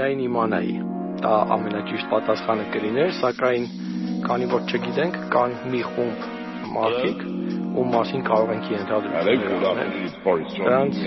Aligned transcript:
միայն 0.00 0.20
իմանայի։ 0.24 0.74
Դա 1.20 1.32
ամենաճիշտ 1.54 2.06
պատասխանը 2.08 2.62
կլիներ, 2.72 3.10
սակայն 3.20 3.64
քանի 4.24 4.46
որ 4.48 4.62
չգիտենք, 4.70 5.18
կան 5.34 5.56
մի 5.72 5.80
խումբ 5.90 6.22
մարդիկ, 6.70 7.20
ում 7.80 7.90
մասին 7.94 8.22
կարող 8.30 8.52
ենք 8.54 8.70
անել։ 8.70 9.92
Դրանց 10.56 11.02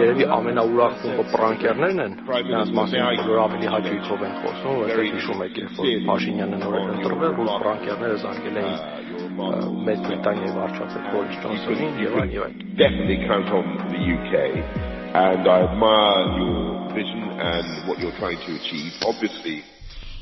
երևի 0.00 0.26
ամենաուրախ 0.38 0.96
խումբը 1.02 1.26
պրանկերներն 1.34 2.02
են, 2.06 2.16
նրանց 2.30 2.72
մասին 2.80 3.04
բոլորը 3.20 3.42
ավելի 3.44 3.70
հաճույքով 3.74 4.24
են 4.30 4.34
խոսում, 4.40 4.80
որովհետև 4.80 5.12
հիշում 5.20 5.44
եք, 5.46 5.60
երբ 5.60 5.78
որ 5.80 6.02
Փաշինյանը 6.08 6.60
նոր 6.64 6.80
էր 6.80 6.90
ընտրվել, 6.96 7.38
որ 7.40 7.54
պրանկերները 7.60 8.18
զանգել 8.24 8.60
էին 8.64 8.78
Մեծ 9.90 10.04
Բրիտանիայի 10.08 10.52
վարչապետ 10.56 11.08
Բորիս 11.14 11.40
Ջոնսոնին 11.44 12.02
եւ 12.06 12.20
այլն 12.20 12.36
եւ 12.36 12.46
այլն։ 12.48 12.76
Definitely 12.80 13.18
count 13.28 13.54
on 13.60 13.72
the 13.92 14.00
UK 14.16 14.34
and 15.20 15.48
I 15.48 15.58
admire 15.68 16.38
your 16.38 16.79
vision 16.94 17.22
and 17.50 17.88
what 17.88 17.98
you're 17.98 18.16
trying 18.22 18.40
to 18.46 18.50
achieve. 18.60 18.92
Obviously, 19.02 19.62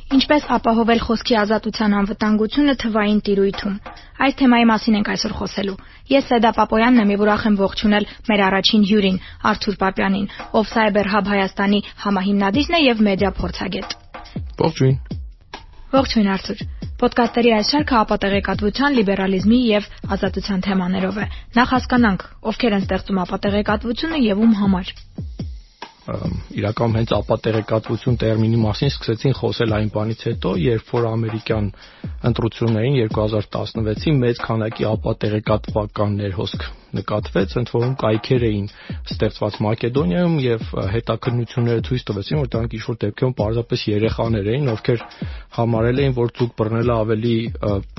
Ինչպես 0.08 0.44
ապահովել 0.56 1.00
խոսքի 1.04 1.34
ազատության 1.36 1.94
անվտանգությունը 1.98 2.74
թվային 2.82 3.18
տիրույթում։ 3.26 3.74
Այս 4.24 4.38
թեմայի 4.40 4.66
մասին 4.70 4.96
ենք 4.98 5.10
այսօր 5.14 5.34
խոսելու։ 5.40 5.74
Ես 6.12 6.30
Սեդա 6.30 6.52
Պապոյանն 6.58 7.02
եմ 7.02 7.12
եւ 7.12 7.24
ուրախ 7.26 7.44
եմ 7.50 7.58
ողջունել 7.60 8.08
մեր 8.30 8.42
առաջին 8.46 8.86
հյուրին, 8.88 9.20
Արթուր 9.52 9.76
Պապյանին, 9.84 10.26
ով 10.56 10.72
Cyber 10.72 11.12
Hub 11.12 11.30
Հայաստանի 11.34 11.80
համահիմնադիրն 12.08 12.78
է 12.78 12.82
եւ 12.86 13.04
մեդիա 13.10 13.32
փորձագետ։ 13.42 13.96
Ողջույն։ 14.64 14.98
Ողջույն 15.92 16.32
Արթուր։ 16.38 16.66
Պոդկասթերի 16.98 17.50
այս 17.58 17.68
շարքը 17.76 17.96
ապատեղեկատվության, 18.00 18.96
լիբերալիզմի 18.98 19.60
եւ 19.76 19.92
ազատության 20.16 20.64
թեմաներով 20.66 21.20
է։ 21.20 21.26
Նախ 21.60 21.74
հասկանանք, 21.76 22.28
ովքեր 22.48 22.76
են 22.80 22.86
ստեղծում 22.88 23.24
ապատեղեկատվությունը 23.28 24.22
եւ 24.24 24.46
ում 24.48 24.56
համար 24.64 24.94
իրականում 26.08 26.96
հենց 26.98 27.12
ապատեղեկատվություն 27.18 28.16
տերմինի 28.22 28.58
մասին 28.62 28.92
սկսեցին 28.94 29.34
խոսել 29.38 29.74
այն 29.78 29.90
բանից 29.96 30.24
հետո, 30.28 30.52
երբ 30.64 30.92
որ 30.94 31.06
ամերիկյան 31.12 31.66
ընտրություններին 32.30 32.98
2016-ի 33.12 34.14
մեծ 34.22 34.42
քանակի 34.48 34.88
ապատեղեկատվական 34.88 36.16
ներհոսք 36.22 36.64
նկատվեց, 36.98 37.54
ընդ 37.60 37.70
որում 37.74 37.94
կայքեր 38.00 38.44
էին 38.48 38.68
ստեղծված 39.12 39.56
Մակեդոնիայում 39.64 40.36
եւ 40.44 40.62
հետաքննությունները 40.94 41.84
ցույց 41.88 42.04
տվեցին, 42.08 42.40
որ 42.40 42.50
դրանք 42.54 42.76
ինչ-որ 42.78 42.98
դեպքում 43.04 43.34
պարզապես 43.40 43.84
երեխաներ 43.92 44.50
էին, 44.54 44.70
ովքեր 44.72 45.04
համարել 45.58 46.02
էին, 46.04 46.16
որ 46.16 46.32
ցուկ 46.38 46.54
բռնելը 46.62 46.94
ավելի 47.04 47.36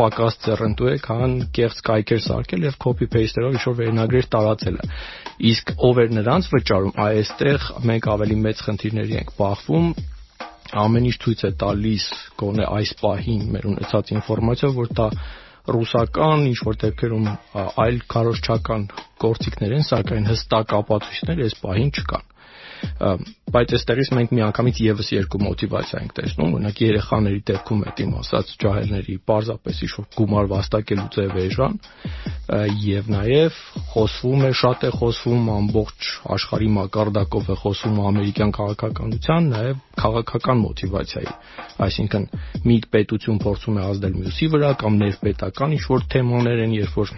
պակաս 0.02 0.40
ծերնդու 0.50 0.90
է, 0.90 0.96
քան 1.06 1.38
կեղծ 1.60 1.84
կայքեր 1.90 2.24
սարքել 2.26 2.70
եւ 2.70 2.80
copy 2.90 3.10
paste-երով 3.14 3.60
ինչ-որ 3.60 3.78
վերնագրեր 3.84 4.32
տարածելը։ 4.34 4.90
Իսկ 5.40 5.70
ով 5.88 6.00
էր 6.04 6.10
նրանց 6.18 6.48
վճարում, 6.52 6.96
այստեղ 7.00 7.68
մենք 7.90 8.08
ավելի 8.14 8.38
մեծ 8.46 8.64
խնդիրների 8.66 9.14
ենք 9.20 9.30
բախվում 9.38 9.86
ամեն 10.84 11.06
ինչ 11.10 11.16
ցույց 11.24 11.44
է 11.48 11.52
տալիս 11.62 12.08
գոնե 12.42 12.66
այս 12.80 12.92
պահին 13.00 13.46
մեր 13.54 13.68
ունեցած 13.70 14.12
ինֆորմացիա 14.16 14.70
որ 14.76 14.92
դա 15.00 15.08
ռուսական 15.76 16.44
ինչ 16.50 16.60
որ 16.68 16.80
դեպքերում 16.84 17.30
այլ 17.86 17.98
քարոշչական 18.14 18.84
գործիքներ 19.24 19.76
են 19.80 19.88
սակայն 19.90 20.30
հստակ 20.30 20.76
ապացույցներ 20.80 21.42
այս 21.48 21.58
պահին 21.64 21.92
չկան 21.96 22.28
բայց 23.50 23.74
այստեղից 23.76 24.10
մենք 24.16 24.34
միանգամից 24.38 24.80
եւս 24.86 25.08
երկու 25.16 25.40
մոտիվացիա 25.42 26.00
ենք 26.04 26.14
տեսնում 26.20 26.52
օրինակ 26.60 26.82
երեխաների 26.84 27.40
դեպքում 27.50 27.80
այդ 27.90 28.02
իմ 28.04 28.12
ասած 28.20 28.52
ջահելների 28.64 29.16
պարզապես 29.30 29.80
ինչ-որ 29.88 30.08
գումար 30.20 30.50
վաստակելու 30.54 31.08
ձև 31.16 31.40
էժան 31.44 31.78
եւ 32.90 33.10
նաեւ 33.16 33.58
խոսվում 33.94 34.46
է 34.50 34.52
շատ 34.60 34.86
է 34.90 34.92
խոսվում 35.00 35.50
ամբողջ 35.56 36.12
աշխարհի 36.36 36.70
մակարդակով 36.78 37.50
է 37.50 37.58
խոսվում 37.64 38.00
ամերիկյան 38.10 38.54
քաղաքականության 38.60 39.50
նաեւ 39.54 39.84
քաղաքական 40.00 40.64
մոտիվացիայի 40.66 41.34
այսինքն 41.90 42.30
մի 42.70 42.78
պետություն 42.94 43.42
փորձում 43.44 43.80
է 43.80 43.84
ազդել 43.90 44.16
մյուսի 44.20 44.50
վրա 44.56 44.72
կամ 44.84 45.02
ներպետական 45.04 45.76
ինչ-որ 45.80 46.08
թեմաներ 46.16 46.64
են 46.66 46.74
երբ 46.80 46.98
որ 47.00 47.14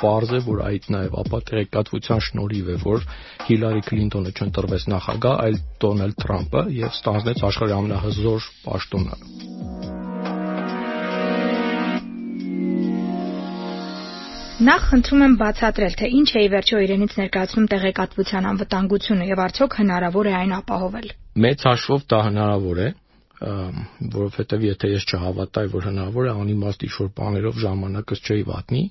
Պարզ 0.00 0.34
է, 0.38 0.40
որ 0.46 0.60
այդ 0.68 0.88
նաև 0.94 1.16
ապատեղեկատվության 1.24 2.22
շնորհիվ 2.28 2.68
է, 2.74 2.76
որ 2.84 3.06
Հիլարի 3.48 3.82
Քլինտոնը 3.88 4.34
չընտրվեց 4.38 4.86
նախագահ, 4.94 5.40
այլ 5.46 5.58
Դոնալդ 5.84 6.20
Թրամփը 6.24 6.62
եւ 6.78 6.98
ստանձնեց 7.00 7.44
աշխարհի 7.50 7.76
ամենահզոր 7.80 8.48
պաշտոնը։ 8.68 9.18
Նախ 14.64 14.84
խնդրում 14.88 15.22
եմ 15.24 15.32
բացատրել, 15.40 15.94
թե 15.98 16.08
ինչ 16.14 16.28
է 16.30 16.42
ի 16.44 16.48
վերջո 16.52 16.82
իրենից 16.84 17.14
ներկայացնում 17.18 17.64
տեղեկատվության 17.72 18.44
անվտանգությունը 18.50 19.24
եւ 19.28 19.40
արդյոք 19.44 19.74
հնարավոր 19.80 20.28
է 20.30 20.34
այն 20.40 20.52
ապահովել։ 20.58 21.08
Մեծ 21.44 21.64
հաշվով 21.68 22.04
դա 22.14 22.20
հնարավոր 22.28 22.80
է, 22.84 22.86
որովհետև 23.40 24.64
եթե 24.68 24.90
ես 24.94 25.06
չհավատայի, 25.10 25.70
որ 25.74 25.86
հնարավոր 25.90 26.28
է 26.30 26.34
անիմաստ 26.44 26.84
ինչ-որ 26.86 27.08
բաներով 27.18 27.56
ժամանակս 27.64 28.22
չի 28.24 28.40
վատնի, 28.50 28.82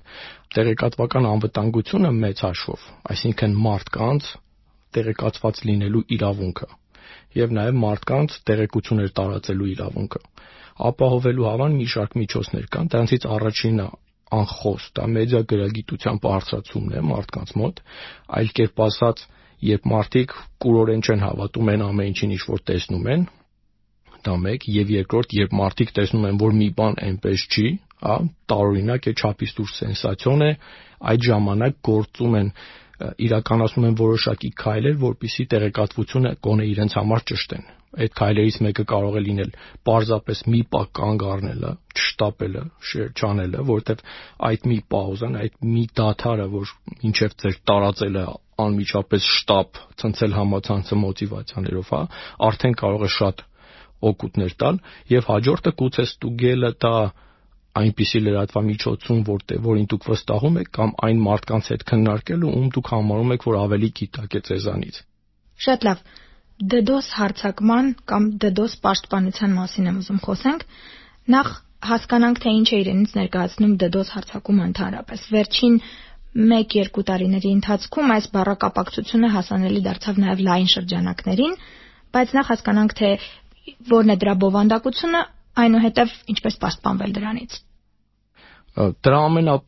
տեղեկատվական 0.57 1.27
անվտանգությունը 1.31 2.11
մեծ 2.23 2.43
հաշվով, 2.43 2.87
այսինքն 3.13 3.55
մարդկանց 3.67 4.31
տեղեկացված 4.93 5.61
լինելու 5.69 6.03
իրավունքը 6.17 6.67
եւ 7.33 7.53
նաեւ 7.57 7.77
մարդկանց 7.83 8.35
տեղեկություններ 8.49 9.13
տարածելու 9.17 9.69
իրավունքը 9.73 10.21
ապահովելու 10.73 11.47
համար 11.49 11.73
մի 11.77 11.87
շարք 11.93 12.15
միջոցներ 12.19 12.65
կան, 12.73 12.89
դրանցից 12.93 13.25
առաջինը 13.33 13.87
անխոս, 14.33 14.85
դա 14.97 15.05
մեդիա 15.13 15.41
գրագիտության 15.51 16.19
բարձրացումն 16.23 16.95
է 16.97 17.03
մարդկանց 17.09 17.53
մոտ, 17.61 17.81
այլ 18.39 18.49
կերպ 18.59 18.81
ասած, 18.87 19.23
երբ 19.69 19.85
մարդիկ 19.93 20.33
կուրորեն 20.65 21.03
չեն 21.05 21.23
հավատում 21.23 21.71
այն 21.73 21.83
ամեն 21.87 22.09
ինչին, 22.13 22.33
ինչ 22.37 22.43
որ 22.49 22.63
տեսնում 22.73 23.09
են, 23.13 23.27
դա 24.27 24.35
մեկ 24.43 24.69
եւ 24.73 24.93
երկրորդ 24.97 25.35
երբ 25.39 25.57
մարդիկ 25.59 25.91
տեսնում 25.97 26.29
են 26.29 26.39
որ 26.43 26.55
մի 26.59 26.69
բան 26.79 26.97
այնպես 27.07 27.45
չի 27.53 27.67
հա 28.03 28.15
տարօրինակ 28.51 29.09
է 29.09 29.13
չափից 29.19 29.53
դուրս 29.57 29.75
սենսացիոն 29.83 30.45
է 30.47 30.51
այդ 31.13 31.27
ժամանակ 31.27 31.77
գործում 31.89 32.39
են 32.39 32.49
իրականացնում 33.03 33.85
են 33.89 33.95
որոշակի 33.99 34.49
քայլեր, 34.59 34.97
որpիսի 35.01 35.45
տեղեկատվությունը 35.53 36.31
գոնե 36.45 36.67
իրենց 36.73 36.95
համար 36.99 37.23
ճշտեն։ 37.31 37.65
Այդ 37.93 38.13
քայլերից 38.17 38.57
մեկը 38.65 38.83
կարող 38.89 39.17
է 39.19 39.21
լինել 39.23 39.49
պարզապես 39.89 40.39
մի 40.53 40.61
պահ 40.73 40.85
կանգ 40.99 41.25
առնելը, 41.33 41.71
չշտապելը, 41.93 42.63
չանելը, 43.21 43.65
որովհետև 43.69 44.03
այդ 44.49 44.65
մի 44.71 44.77
պաուզան, 44.93 45.37
այդ 45.43 45.59
մի 45.73 45.83
դաթարը, 45.99 46.47
որ 46.53 46.73
ինչև 47.09 47.35
ձեր 47.43 47.59
տարածելը 47.69 48.25
անմիջապես 48.63 49.29
շտապ 49.33 49.81
ցնցել 50.01 50.35
համացանցը 50.39 50.97
մոտիվացիաներով, 51.03 51.93
հա, 51.93 52.01
արդեն 52.49 52.77
կարող 52.81 53.05
է 53.05 53.11
շատ 53.17 53.45
օգուտներ 54.09 54.55
տալ 54.63 54.79
եւ 55.13 55.29
հաջորդը 55.33 55.73
գուցե 55.81 56.05
ստուգելը 56.09 56.71
տա 56.83 56.95
այնպիսի 57.73 58.19
լրատվամիջոցում, 58.23 59.21
որտեղ 59.29 59.61
որին 59.65 59.87
դուք 59.93 60.03
վստահում 60.09 60.59
եք 60.61 60.69
կամ 60.77 60.91
այն 61.07 61.21
մարդկանց 61.27 61.69
հետ 61.73 61.85
քննարկելու, 61.89 62.51
ում 62.53 62.67
դուք 62.75 62.91
համարում 62.93 63.33
եք, 63.33 63.45
որ 63.49 63.57
ավելի 63.63 63.89
գիտակ 63.99 64.37
է 64.37 64.41
ձեզանից։ 64.49 64.99
Շատ 65.65 65.87
լավ։ 65.87 66.03
DDoS 66.73 67.07
հարձակման 67.17 67.87
կամ 68.09 68.27
DDoS 68.43 68.75
պաշտպանության 68.83 69.55
մասին 69.57 69.89
եմ 69.89 69.97
ուզում 70.03 70.19
խոսենք։ 70.27 70.65
Նախ 71.33 71.49
հասկանանք, 71.83 72.41
թե 72.43 72.53
ինչ 72.59 72.67
է 72.69 72.77
իրենից 72.83 73.13
ներկայացնում 73.17 73.73
DDoS 73.81 74.11
հարձակումը 74.13 74.67
ընդհանրապես։ 74.69 75.23
Վերջին 75.33 75.75
1-2 76.33 77.03
տարիների 77.09 77.49
ընթացքում 77.57 78.13
այս 78.13 78.27
բառակապակցությունը 78.33 79.31
հասանելի 79.33 79.81
դարձավ 79.87 80.21
նաև 80.23 80.45
լայն 80.47 80.69
շրջանակներին, 80.73 81.57
բայց 82.13 82.33
նախ 82.37 82.49
հասկանանք, 82.53 82.95
թե 82.99 83.09
որն 83.91 84.13
է 84.13 84.17
դրա 84.23 84.33
բովանդակությունը, 84.43 85.21
այնուհետև 85.63 86.17
ինչպես 86.33 86.59
պաշտպանվել 86.63 87.13
դրանից։ 87.19 87.59
Դրա 88.73 89.19
ամենա 89.27 89.59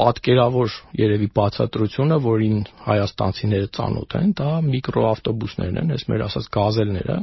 պատկերավոր 0.00 0.74
երևի 0.96 1.26
բացատրությունը, 1.36 2.16
որին 2.24 2.60
հայաստանցիները 2.86 3.68
ծանոթ 3.76 4.14
են, 4.20 4.30
դա 4.38 4.52
միկրոավտոբուսներն 4.68 5.80
են, 5.82 5.90
այս 5.96 6.04
մեր 6.08 6.24
ասած 6.26 6.46
գազելները, 6.56 7.16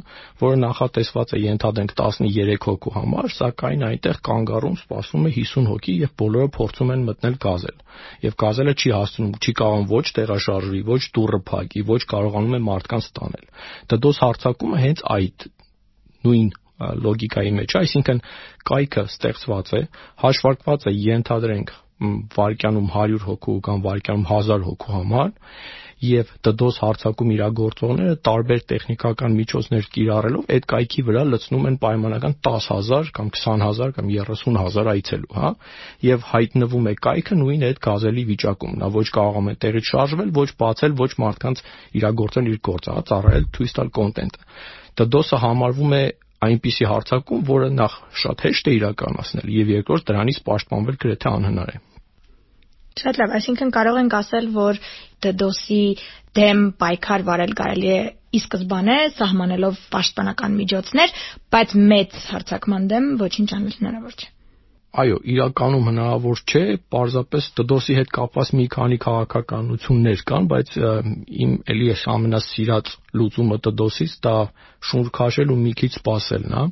որը 0.43 0.59
նախատեսված 0.63 1.33
է 1.33 1.41
ենթադրենք 1.41 1.95
13 2.01 2.67
հոգու 2.67 2.93
համար, 2.97 3.29
սակայն 3.37 3.87
այնտեղ 3.87 4.21
կանգառում 4.29 4.77
սպասվում 4.83 5.25
է 5.25 5.33
50 5.39 5.69
հոգի 5.71 5.97
եւ 6.03 6.15
բոլորը 6.21 6.53
փորձում 6.57 6.93
են 6.97 7.05
մտնել 7.09 7.37
գազել։ 7.47 7.83
Եվ 8.27 8.39
գազելը 8.45 8.73
չի 8.77 8.95
հասցնում, 8.97 9.35
չի 9.41 9.53
կարող 9.57 9.91
ոչ 9.97 10.05
տեղաշարժվի, 10.17 10.81
ոչ 10.91 11.01
դուռը 11.17 11.41
փակի, 11.49 11.85
ոչ 11.87 12.01
կարողանում 12.13 12.57
է 12.57 12.63
մարդկանց 12.67 13.11
տանել։ 13.17 13.47
Դդոս 13.95 14.21
հարձակումը 14.27 14.81
հենց 14.85 15.05
այդ 15.17 15.47
նույն 16.27 16.53
լոգիկայի 16.77 17.51
մեջ, 17.57 17.75
այսինքն 17.81 18.23
կայքը 18.69 19.03
ստեղծված 19.09 19.73
է, 19.73 19.83
հաշվարկված 20.23 20.89
է 20.91 20.95
ենթադրենք 21.07 21.75
վարկյանում 21.97 22.89
100 22.93 23.23
հոգու 23.25 23.57
կամ 23.65 23.79
վարկյանում 23.85 24.25
1000 24.29 24.65
հոգու 24.67 24.91
համար 24.93 25.31
եւ 26.05 26.29
DDoS 26.45 26.75
հարձակում 26.83 27.31
իրագործողները 27.33 28.17
տարբեր 28.27 28.61
տեխնիկական 28.71 29.37
միջոցներ 29.37 29.87
կիրառելով 29.95 30.51
այդ 30.53 30.67
կայքի 30.73 31.05
վրա 31.07 31.23
լցնում 31.31 31.65
են 31.71 31.79
պայմանական 31.81 32.37
10000 32.47 33.11
կամ 33.17 33.31
20000 33.39 33.95
կամ 33.97 34.11
30000 34.13 34.91
այցելու, 34.93 35.33
հա, 35.41 35.51
եւ 36.05 36.27
հայտնվում 36.37 36.89
է 36.93 36.95
կայքը 37.07 37.39
նույն 37.41 37.67
այդ 37.71 37.81
գազելի 37.87 38.25
վիճակում։ 38.29 38.77
Նա 38.77 38.91
ոչ 38.93 39.07
կարողում 39.17 39.49
է 39.49 39.55
տեղից 39.65 39.89
շարժվել, 39.89 40.33
ոչ 40.37 40.49
բացել, 40.61 40.97
ոչ 41.01 41.11
մարդկանց 41.25 41.63
իրագործել 41.97 42.51
իր 42.53 42.61
գործը, 42.69 42.93
հա, 42.93 43.07
ծառայել, 43.09 43.49
ցույց 43.57 43.73
տալ 43.81 43.95
կոնտենտը 43.97 44.45
DDoS-ը 44.97 45.39
համարվում 45.43 45.93
է 45.97 46.03
այնպիսի 46.47 46.87
հարցակում, 46.91 47.43
որը 47.47 47.69
նախ 47.77 47.97
շատ 48.23 48.43
հեշտ 48.45 48.67
է 48.69 48.73
իրականացնել 48.77 49.51
եւ 49.57 49.71
երկրորդ 49.73 50.07
դրանից 50.09 50.39
պաշտպանվել 50.47 50.99
գրեթե 51.03 51.31
անհնար 51.37 51.71
է։ 51.73 51.81
Շատ 52.97 53.19
լավ, 53.21 53.33
այսինքն 53.37 53.71
կարող 53.77 53.99
ենք 54.01 54.15
ասել, 54.17 54.47
որ 54.57 54.79
DDoS-ի 55.25 55.81
դեմ 56.37 56.63
պայքար 56.81 57.25
վարել 57.27 57.53
կարելի 57.57 57.91
է 57.93 57.99
ի 58.37 58.41
սկզբանե 58.43 58.97
սահմանելով 59.17 59.83
պաշտպանական 59.93 60.57
միջոցներ, 60.61 61.13
բայց 61.53 61.75
մեծ 61.93 62.17
հարցակման 62.33 62.89
դեմ 62.93 63.11
ոչինչ 63.21 63.49
անել 63.57 63.77
հնարավոր 63.77 64.17
չէ։ 64.17 64.31
Այո, 64.95 65.17
իրականում 65.29 65.87
հնարավոր 65.89 66.41
չէ, 66.47 66.61
պարզապես 66.93 67.47
դդոսի 67.57 67.95
հետ 67.97 68.11
կապված 68.17 68.51
մի 68.57 68.65
քանի 68.75 68.97
քաղաքականություններ 69.03 70.21
կան, 70.29 70.47
բայց 70.53 70.71
իմ 71.43 71.51
էլի 71.73 71.89
էս 71.93 72.03
ամենասիրած 72.13 72.93
լուծումը 73.19 73.57
դդոսից 73.67 74.13
դա 74.27 74.35
շունչ 74.91 75.07
քաշել 75.19 75.51
ու 75.53 75.59
մի 75.65 75.73
քիչ 75.81 75.91
սպասելն 75.97 76.47
է, 76.47 76.55
հա, 76.57 76.63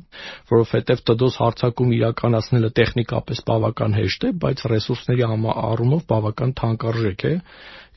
որովհետև 0.54 1.04
դդոս 1.12 1.38
հարցակում 1.44 1.92
իրականացնելը 1.98 2.72
տեխնիկապես 2.80 3.44
բավական 3.52 3.98
հեշտ 4.00 4.26
է, 4.26 4.32
բայց 4.46 4.64
ռեսուրսների 4.72 5.28
առումով 5.52 6.08
բավական 6.10 6.56
թանկարժեք 6.62 7.28
է 7.30 7.34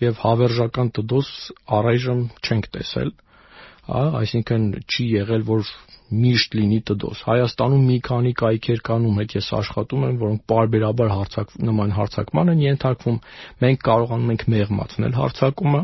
եւ 0.04 0.22
հավերժական 0.28 0.94
դդոս 1.00 1.34
առայժմ 1.80 2.22
չենք 2.44 2.72
տեսել 2.76 3.16
հա, 3.90 4.04
այսինքն 4.20 4.68
չի 4.86 5.06
եղել, 5.20 5.46
որ 5.50 5.72
միշտ 6.10 6.56
լինի 6.58 6.80
DDoS։ 6.90 7.24
Հայաստանում 7.30 7.88
մի 7.90 7.98
քանի 8.08 8.32
կայքեր 8.40 8.84
կան, 8.90 9.08
ում 9.10 9.20
հետ 9.22 9.36
ես 9.38 9.50
աշխատում 9.60 10.06
եմ, 10.08 10.16
որոնք 10.24 10.46
parberabar 10.50 11.12
հարցակ 11.14 11.52
նման 11.70 11.94
հարցակման 11.98 12.54
են 12.54 12.64
ենթարկվում։ 12.66 13.20
Մենք 13.66 13.84
կարողանում 13.90 14.32
ենք 14.34 14.46
մեղմացնել 14.56 15.18
հարցակումը, 15.20 15.84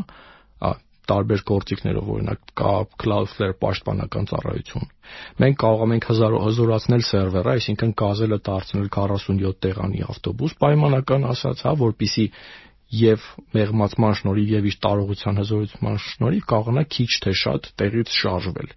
տարբեր 1.06 1.42
գործիքներով, 1.46 2.06
օրինակ 2.16 2.52
կա 2.58 2.72
Cloudflare 3.02 3.54
պաշտպանական 3.62 4.28
ծառայություն։ 4.30 4.88
Մենք 5.42 5.58
կարողանում 5.62 5.94
ենք 5.96 6.08
հզորացնել 6.10 7.04
սերվերը, 7.10 7.52
այսինքն 7.60 7.92
կազելը 8.02 8.38
դարձնել 8.48 8.88
47 8.96 9.60
տեղանի 9.66 10.02
ավտոբուս, 10.10 10.56
պայմանական 10.66 11.28
ասած, 11.30 11.62
հա, 11.66 11.74
որpիսի 11.86 12.26
եւ 12.94 13.22
մեղմացման 13.56 14.14
շնորհիվ 14.20 14.50
եւ 14.56 14.66
իր 14.70 14.76
տարողության 14.86 15.40
հզորության 15.40 15.96
շնորհիվ 16.06 16.44
կարողանա 16.52 16.84
քիչ 16.96 17.08
թե 17.24 17.32
շատ 17.42 17.66
տեղից 17.82 18.12
շարժվել 18.16 18.68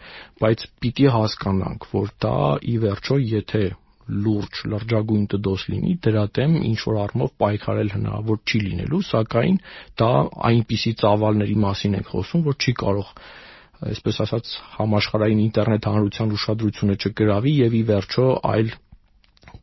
բայց 0.41 0.65
պիտի 0.81 1.05
հասկանանք 1.15 1.85
որ 1.93 2.09
դա 2.25 2.33
ի 2.73 2.75
վերջո 2.85 3.17
եթե 3.33 3.63
լուրջ 4.09 4.61
լրջագույն 4.73 5.27
դդոս 5.33 5.65
լինի 5.69 5.93
դրա 6.05 6.23
դեմ 6.39 6.55
ինչ 6.69 6.79
որ 6.89 6.97
առումով 7.03 7.33
պայքարել 7.43 7.91
հնարավոր 7.95 8.39
չի 8.49 8.61
լինելու 8.65 9.01
սակայն 9.09 9.59
դա 10.01 10.09
այնպիսի 10.49 10.93
ծավալների 11.03 11.57
մասին 11.65 11.99
ենք 11.99 12.11
խոսում 12.15 12.45
որ 12.49 12.57
չի 12.65 12.73
կարող 12.81 13.13
այսպես 13.93 14.21
ասած 14.25 14.55
համաշխարհային 14.79 15.43
ինտերնետ 15.45 15.89
հանրության 15.93 16.33
ուշադրությունը 16.39 16.97
չգրավի 17.05 17.53
եւ 17.59 17.77
ի 17.79 17.83
վերջո 17.93 18.27
այլ 18.55 18.73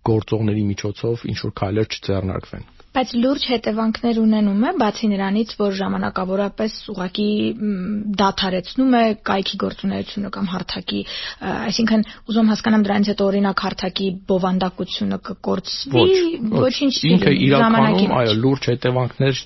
գործողների 0.07 0.65
միջոցով 0.71 1.29
ինչ 1.35 1.39
որ 1.43 1.55
քայլեր 1.61 1.91
չձեռնարկվեն 1.97 2.76
բայց 2.97 3.11
լուրջ 3.21 3.43
հետևանքներ 3.53 4.19
ունենում 4.23 4.63
է, 4.67 4.71
բացի 4.81 5.09
նրանից, 5.13 5.51
որ 5.61 5.75
ժամանակավորապես 5.81 6.77
ուղակի 6.93 7.27
դադարեցնում 8.21 8.97
է 8.97 9.03
կայքի 9.31 9.59
գործունեությունը 9.63 10.31
կամ 10.37 10.49
հարթակի, 10.53 11.03
այսինքն 11.51 12.07
ուզում 12.33 12.51
հասկանամ 12.53 12.87
դրանից 12.87 13.11
հետո 13.13 13.27
օրինակ 13.27 13.65
հարթակի 13.67 14.09
բովանդակությունը 14.33 15.21
կկորցվի, 15.29 16.07
ոչինչ 16.67 16.95
ինքը 17.13 17.37
իրականում 17.47 18.17
այո 18.17 18.35
լուրջ 18.47 18.71
հետևանքներ 18.73 19.45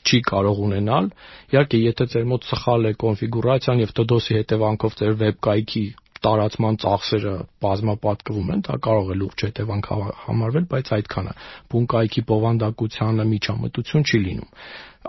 չի 0.00 0.18
կարող 0.26 0.60
ունենալ։ 0.66 1.08
Իհարկե, 1.54 1.78
եթե 1.86 2.04
ձեր 2.12 2.28
մոտ 2.30 2.46
սխալ 2.50 2.88
է 2.90 2.92
կոնֆիգուրացիան 3.02 3.82
եւ 3.84 3.90
DDoS-ի 4.00 4.36
հետևանքով 4.40 4.96
ձեր 5.00 5.18
վեբկայքի 5.20 5.84
տարածման 6.24 6.76
ծախսերը 6.82 7.32
բազմապատկվում 7.64 8.50
են, 8.54 8.62
դա 8.66 8.76
կարող 8.86 9.12
է 9.12 9.16
լուրջ 9.20 9.44
հետևանք 9.46 9.88
համարվել, 10.26 10.66
բայց 10.72 10.90
այդքանը 10.96 11.32
բունկայքի 11.72 12.22
բովանդակությանը 12.30 13.26
միջամտություն 13.30 14.06
չի 14.10 14.20
լինում։ 14.26 14.50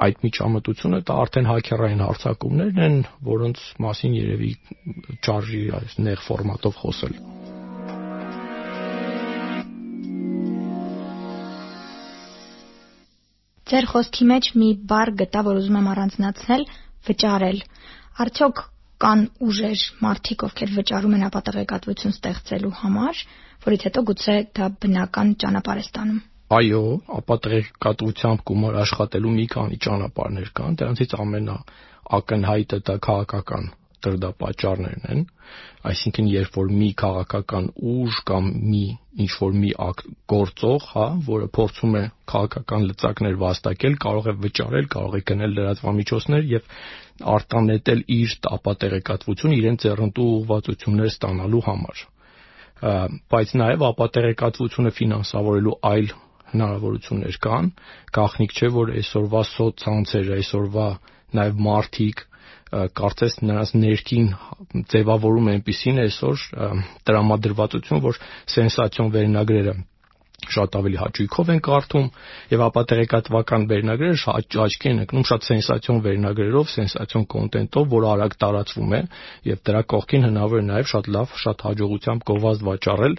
Այդ 0.08 0.24
միջամտությունը 0.26 1.00
դա 1.10 1.18
արդեն 1.26 1.50
հաքերային 1.52 2.04
հարցակումներն 2.08 2.82
են, 2.88 2.98
որոնց 3.28 3.64
մասին 3.86 4.14
երևի 4.22 4.52
չարժի 5.20 5.62
այս 5.82 5.98
նեղ 6.08 6.26
ֆորմատով 6.32 6.80
խոսել։ 6.86 7.20
Ձեր 13.72 13.86
խոսքի 13.88 14.26
մեջ 14.28 14.48
մի 14.60 14.70
բառ 14.88 15.10
գտա, 15.20 15.42
որ 15.48 15.60
ուզում 15.62 15.78
եմ 15.80 15.86
առանձնացնել՝ 15.92 16.64
վճարել։ 17.08 17.60
Արդյոք 18.24 18.58
կան 19.02 19.22
ուժեր, 19.48 19.84
մարդիկ, 20.06 20.44
ովքեր 20.48 20.74
վճարում 20.78 21.16
են 21.18 21.26
ապատեղեկատվություն 21.28 22.16
ստեղծելու 22.16 22.74
համար, 22.82 23.22
որից 23.66 23.86
հետո 23.88 24.04
գուցե 24.12 24.36
դա 24.60 24.70
բնական 24.84 25.34
ճանապարհ 25.44 25.82
է 25.82 25.86
ստանում։ 25.88 26.22
Այո, 26.52 26.82
ապատեղեկատվությամբ 27.22 28.46
գումար 28.52 28.80
աշխատելու 28.86 29.36
մի 29.42 29.46
քանի 29.56 29.78
ճանապարհներ 29.86 30.50
կան, 30.62 30.80
դրանցից 30.82 31.16
ամենաակնհայտը 31.26 32.82
դա 32.92 32.98
քաղաքական 33.08 33.70
դրդապատճառներն 34.06 35.06
են, 35.14 35.24
այսինքն 35.92 36.30
երբ 36.32 36.58
որ 36.62 36.72
մի 36.82 36.90
քաղաքական 37.02 37.70
ուժ 37.92 38.20
կամ 38.32 38.50
մի 38.72 38.84
ինչ 39.26 39.32
որ 39.42 39.58
մի 39.62 39.72
գործող, 40.34 40.88
հա, 40.94 41.08
որը 41.28 41.48
փորձում 41.58 41.98
է 42.00 42.04
քաղաքական 42.32 42.88
լծակներ 42.92 43.36
վաստակել, 43.42 43.98
կարող 44.06 44.32
է 44.32 44.36
վճարել, 44.46 44.88
կարող 44.96 45.18
է 45.20 45.22
գնել 45.32 45.56
լրատվամիջոցներ 45.58 46.48
եւ 46.52 46.72
արտանետել 47.36 48.02
իր 48.18 48.36
ապատեղեկատվությունը 48.56 49.60
իրեն 49.62 49.80
ձեռնտու 49.84 50.28
ուղղվածություններ 50.38 51.12
ստանալու 51.12 51.64
համար 51.68 52.04
բայց 52.82 53.52
նաև 53.62 53.84
ապատեղեկատվությունը 53.92 54.92
ֆինանսավորելու 54.98 55.74
այլ 55.92 56.08
հնարավորություններ 56.52 57.38
կան 57.46 57.68
գաղտնիք 58.18 58.56
չէ 58.58 58.70
որ 58.78 58.94
այսօրվա 59.02 59.42
սոցցանցերը 59.52 60.34
այսօրվա 60.38 60.88
նաև 61.40 61.62
մարտիկ 61.68 62.24
կարծես 62.72 63.38
նրանց 63.44 63.72
ներքին 63.84 64.28
ձևավորում 64.94 65.50
այնպեսին 65.54 66.02
այսօր 66.08 66.44
տրամադրվածություն 67.10 68.04
որ 68.08 68.20
սենսացիոն 68.56 69.10
վերնագրերը 69.16 69.74
շատ 70.50 70.76
ավելի 70.80 70.98
հաճույքով 71.02 71.50
են 71.54 71.60
կարդում 71.68 72.06
եւ 72.52 72.62
ապատեղեկատվական 72.66 73.66
վերնագրերը 73.72 74.34
աչքի 74.66 74.90
են 74.92 75.02
ընկնում 75.04 75.26
շատ 75.32 75.48
սենսացիոն 75.48 76.00
վերնագրերով, 76.08 76.72
սենսացիոն 76.76 77.26
կոնտենտով, 77.34 77.86
որը 77.92 78.10
արագ 78.16 78.38
տարածվում 78.42 78.96
է 78.98 79.02
եւ 79.52 79.62
դրա 79.70 79.82
կողքին 79.94 80.26
հնարավոր 80.28 80.64
է 80.64 80.66
նաեւ 80.72 80.90
շատ 80.96 81.12
լավ, 81.18 81.36
շատ 81.46 81.66
հաջողությամբ 81.68 82.26
գովազդ 82.32 82.66
վաճառել 82.72 83.16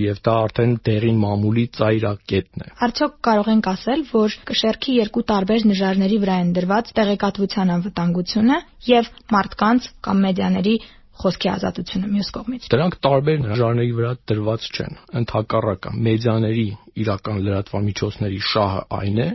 եւ 0.00 0.20
դա 0.24 0.34
արդեն 0.44 0.76
դերին 0.88 1.18
մամուլի 1.24 1.64
ծայրակետն 1.76 2.64
է։ 2.64 2.70
Արդյոք 2.86 3.18
կարող 3.28 3.50
ենք 3.54 3.68
ասել, 3.74 4.04
որ 4.12 4.36
կշերքի 4.50 4.94
երկու 5.00 5.24
տարբեր 5.32 5.66
նժարների 5.70 6.20
վրա 6.22 6.38
են 6.44 6.54
դրված 6.56 6.94
տեղեկատվության 7.00 7.74
անվտանգությունը 7.76 8.62
եւ 8.90 9.12
մարդկանց 9.36 9.90
կամ 10.08 10.24
մեդիաների 10.26 10.74
խոսքի 11.20 11.48
ազատությունը 11.52 12.08
մյուս 12.10 12.28
կողմից։ 12.34 12.66
Դրանք 12.72 12.94
տարբեր 13.04 13.42
ժանրերի 13.60 13.90
վրա 13.96 14.12
դրված 14.30 14.68
չեն։ 14.70 14.94
Ընդհակառակը 15.20 15.90
մեդիաների 16.06 16.64
իրական 17.02 17.42
լրատվամիջոցների 17.44 18.40
շահը 18.50 18.80
այն 19.00 19.20
է, 19.20 19.28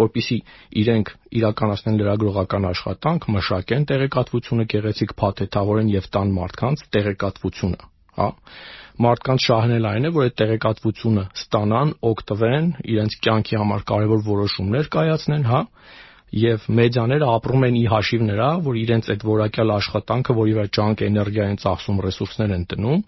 որpիսի 0.00 0.38
իրենք 0.82 1.12
իրականացնեն 1.40 2.00
լրագրողական 2.00 2.68
աշխատանք, 2.70 3.28
մշակեն 3.36 3.86
տեղեկատվությունը 3.92 4.66
գեղեցիկ 4.72 5.14
փաթեթավորեն 5.20 5.92
եւ 5.92 6.10
տան 6.16 6.34
մարդկանց 6.40 6.86
տեղեկատվությունը, 6.96 7.90
հա 8.16 8.30
մարդկանց 9.04 9.46
շահն 9.46 9.76
էլ 9.76 9.86
այն 9.90 10.08
է, 10.08 10.10
որ 10.16 10.26
այդ 10.26 10.34
տեղեկատվությունը 10.40 11.24
ստանան, 11.36 11.92
օգտվեն, 12.10 12.68
իրենց 12.96 13.16
կյանքի 13.26 13.58
համար 13.60 13.82
կարևոր 13.90 14.22
որոշումներ 14.26 14.90
կայացնեն, 14.96 15.44
հա, 15.50 15.60
եւ 16.36 16.64
մեդիաները 16.78 17.26
ապրում 17.36 17.66
են 17.66 17.76
ի 17.80 17.84
հաշիվ 17.92 18.22
նրա, 18.28 18.48
որ 18.66 18.78
իրենց 18.82 19.10
այդ 19.14 19.26
որակյալ 19.26 19.72
աշխատանքը, 19.76 20.36
որի 20.36 20.54
վրա 20.56 20.70
ջանք 20.76 21.04
էներգիա 21.06 21.44
են 21.50 21.60
ծախսում, 21.62 22.00
ռեսուրսներ 22.06 22.54
են 22.56 22.64
տնում, 22.72 23.04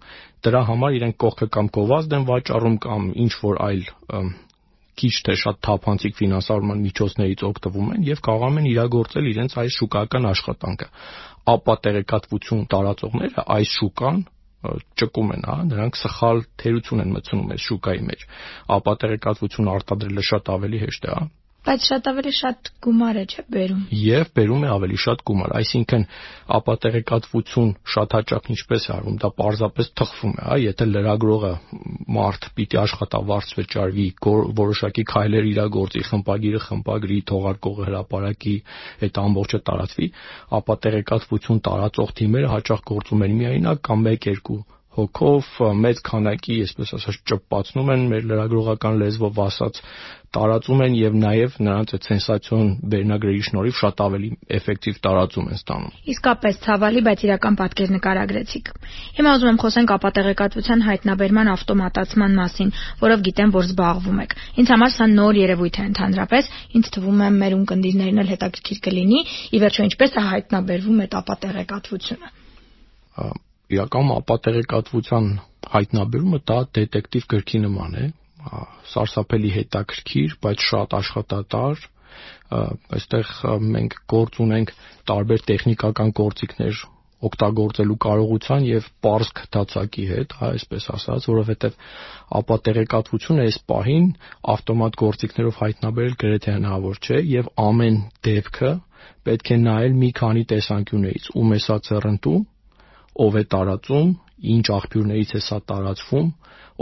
դրա 0.47 0.61
համար 0.69 0.99
իրենք 0.99 1.17
կողքը 1.25 1.49
կամ 1.57 1.71
գովազդ 1.79 2.15
են 2.19 2.29
վաճառում 2.29 2.77
կամ 2.85 3.09
ինչ 3.25 3.33
որ 3.43 3.61
այլ 3.69 3.83
քիչ 4.99 5.15
թե 5.27 5.35
շատ 5.39 5.59
թափանցիկ 5.63 6.17
ֆինանսավորման 6.19 6.81
միջոցներից 6.85 7.43
օգտվում 7.49 7.91
են 7.95 8.07
եւ 8.09 8.23
կարողանում 8.29 8.59
են 8.63 8.71
իրագործել 8.71 9.29
իրենց 9.33 9.53
այս 9.63 9.77
շուկական 9.79 10.27
աշխատանքը։ 10.33 10.89
Ապա 11.55 11.75
տեղեկատվություն 11.85 12.65
տարածողները 12.73 13.45
այս 13.59 13.75
շուկան 13.79 14.19
ճկում 14.99 15.35
են, 15.37 15.45
հա, 15.49 15.57
նրանք 15.71 15.99
սխալ 16.01 16.41
թերություն 16.63 17.03
են 17.05 17.13
մտցնում 17.17 17.53
այս 17.55 17.67
շուկայի 17.69 18.01
մեջ։ 18.09 18.25
Ապա 18.79 18.95
տեղեկատվություն 19.05 19.71
արտադրելը 19.75 20.25
շատ 20.31 20.51
ավելի 20.59 20.81
հեշտ 20.83 21.07
է, 21.07 21.15
հա 21.15 21.27
Բայց 21.69 21.85
շատ 21.85 22.07
ավելի 22.09 22.31
շատ 22.33 22.69
գումար 22.85 23.17
է, 23.21 23.23
չէ՞, 23.29 23.43
բերում։ 23.53 23.81
Եվ 23.93 24.29
բերում 24.39 24.63
է 24.65 24.69
ավելի 24.73 24.99
շատ 25.03 25.23
գումար, 25.29 25.51
այսինքն 25.59 26.05
ապատեղեկատվություն 26.59 27.73
շատ 27.95 28.17
հաճախ 28.17 28.49
ինչպես 28.55 28.87
է 28.89 28.93
արվում, 28.95 29.19
դա 29.25 29.31
պարզապես 29.41 29.91
թխվում 30.01 30.33
է, 30.33 30.47
հա, 30.49 30.57
եթե 30.63 30.87
լրագրողը 30.89 31.53
մարդ 32.17 32.49
պիտի 32.57 32.81
աշխատավարձ 32.85 33.53
վճարվի, 33.59 34.07
որոշակի 34.63 35.05
քայլեր 35.13 35.51
իր 35.53 35.61
գործի, 35.77 36.07
խմբագիրը 36.09 36.63
խմբագրի, 36.69 37.21
թողարկողը 37.29 37.89
հրապարակի, 37.91 38.57
այդ 39.05 39.23
ամբողջը 39.29 39.63
տարածվի, 39.69 40.11
ապատեղեկատվություն 40.63 41.63
տարածող 41.69 42.17
թիմերը 42.23 42.53
հաճախ 42.57 42.85
գործում 42.95 43.29
են 43.29 43.39
միայնակ 43.45 43.87
կամ 43.93 44.11
1-2 44.17 44.61
հոգով 44.99 45.49
մեծ 45.79 46.05
քանակի, 46.09 46.61
այսպես 46.67 46.95
ասած, 46.99 47.19
ճպպացնում 47.31 47.91
են 47.95 48.07
մեր 48.13 48.25
լրագրողական 48.33 48.99
լեզվով 49.03 49.41
ասած, 49.45 49.83
տարածում 50.35 50.83
են 50.85 50.95
եւ 50.99 51.15
նաեւ 51.23 51.55
նրանց 51.65 51.93
այդ 51.97 52.07
սենսացիոն 52.09 52.67
վերնագրերի 52.93 53.45
շնորհիվ 53.49 53.77
շատ 53.79 54.03
ավելի 54.05 54.29
էֆեկտիվ 54.59 54.99
տարածում 55.07 55.47
են 55.49 55.59
ստանում։ 55.59 55.95
Իսկապես 56.13 56.59
ցավալի, 56.67 57.03
բայց 57.09 57.25
իրական 57.29 57.57
պատկեր 57.61 57.95
նկարագրեցիք։ 57.97 58.71
Հիմա 59.19 59.33
ուզում 59.39 59.51
եմ 59.53 59.61
խոսենք 59.65 59.95
ապատեղեկատվության 59.97 60.85
հայտնաբերման 60.89 61.53
ավտոմատացման 61.55 62.37
մասին, 62.43 62.73
որով 63.09 63.25
գիտեմ, 63.29 63.55
որ 63.57 63.69
զբաղվում 63.73 64.23
եք։ 64.29 64.37
Ինձ 64.61 64.73
համար 64.77 64.95
սա 64.99 65.11
նոր 65.17 65.43
երևույթ 65.49 65.81
է 65.81 65.89
ընդհանրապես, 65.89 66.53
ինձ 66.79 66.93
թվում 66.99 67.25
է 67.25 67.33
մեր 67.39 67.59
ունկնդիրներն 67.63 68.23
էլ 68.25 68.33
հետաքրքիր 68.37 68.85
կլինի, 68.89 69.21
ի 69.49 69.65
վերջո 69.65 69.89
ինչպես 69.89 70.19
է 70.19 70.29
հայտնաբերվում 70.29 71.05
այդ 71.09 71.21
ապատեղեկատվությունը 71.25 72.35
իրական 73.75 74.13
ապատեղեկատվության 74.17 75.31
հայտնաբերումը 75.73 76.41
դա 76.51 76.59
դետեկտիվ 76.79 77.25
գրքի 77.33 77.59
նման 77.67 77.97
է, 78.03 78.05
սարսափելի 78.93 79.51
հետաքրքիր, 79.57 80.37
բայց 80.45 80.67
շատ 80.69 80.95
աշխատատար։ 80.99 81.83
Այստեղ 82.99 83.33
մենք 83.75 83.99
գործ 84.13 84.39
ունենք 84.45 84.73
տարբեր 85.11 85.45
տեխնիկական 85.51 86.15
գործիքներ 86.21 86.81
օգտագործելու 87.29 87.97
կարողության 88.05 88.67
եւ 88.69 88.89
པարզ 89.03 89.31
քթացակի 89.39 90.05
հետ, 90.09 90.35
հա, 90.39 90.51
այսպես 90.55 90.85
ասած, 90.95 91.25
որովհետեւ 91.33 91.79
ապատեղեկատվությունը 92.41 93.47
այս 93.49 93.59
պահին 93.73 94.07
ավտոմատ 94.55 94.99
գործիքներով 95.03 95.59
հայտնաբերել 95.63 96.15
գրեթե 96.23 96.55
հնարավոր 96.59 97.01
չէ 97.03 97.19
եւ 97.33 97.51
ամեն 97.65 97.99
դեպքը 98.29 98.71
պետք 99.29 99.51
է 99.51 99.59
նայել 99.65 99.99
մի 100.05 100.11
քանի 100.21 100.45
տեսանկյուններից՝ 100.53 101.29
ում 101.43 101.57
է 101.59 101.61
սա 101.67 101.79
ծեռնտու, 101.89 102.39
ով 103.25 103.39
է 103.41 103.45
տարածում, 103.55 104.09
ինչ 104.55 104.67
աղբյուրներից 104.79 105.35
է 105.39 105.41
սա 105.49 105.59
տարածվում, 105.71 106.29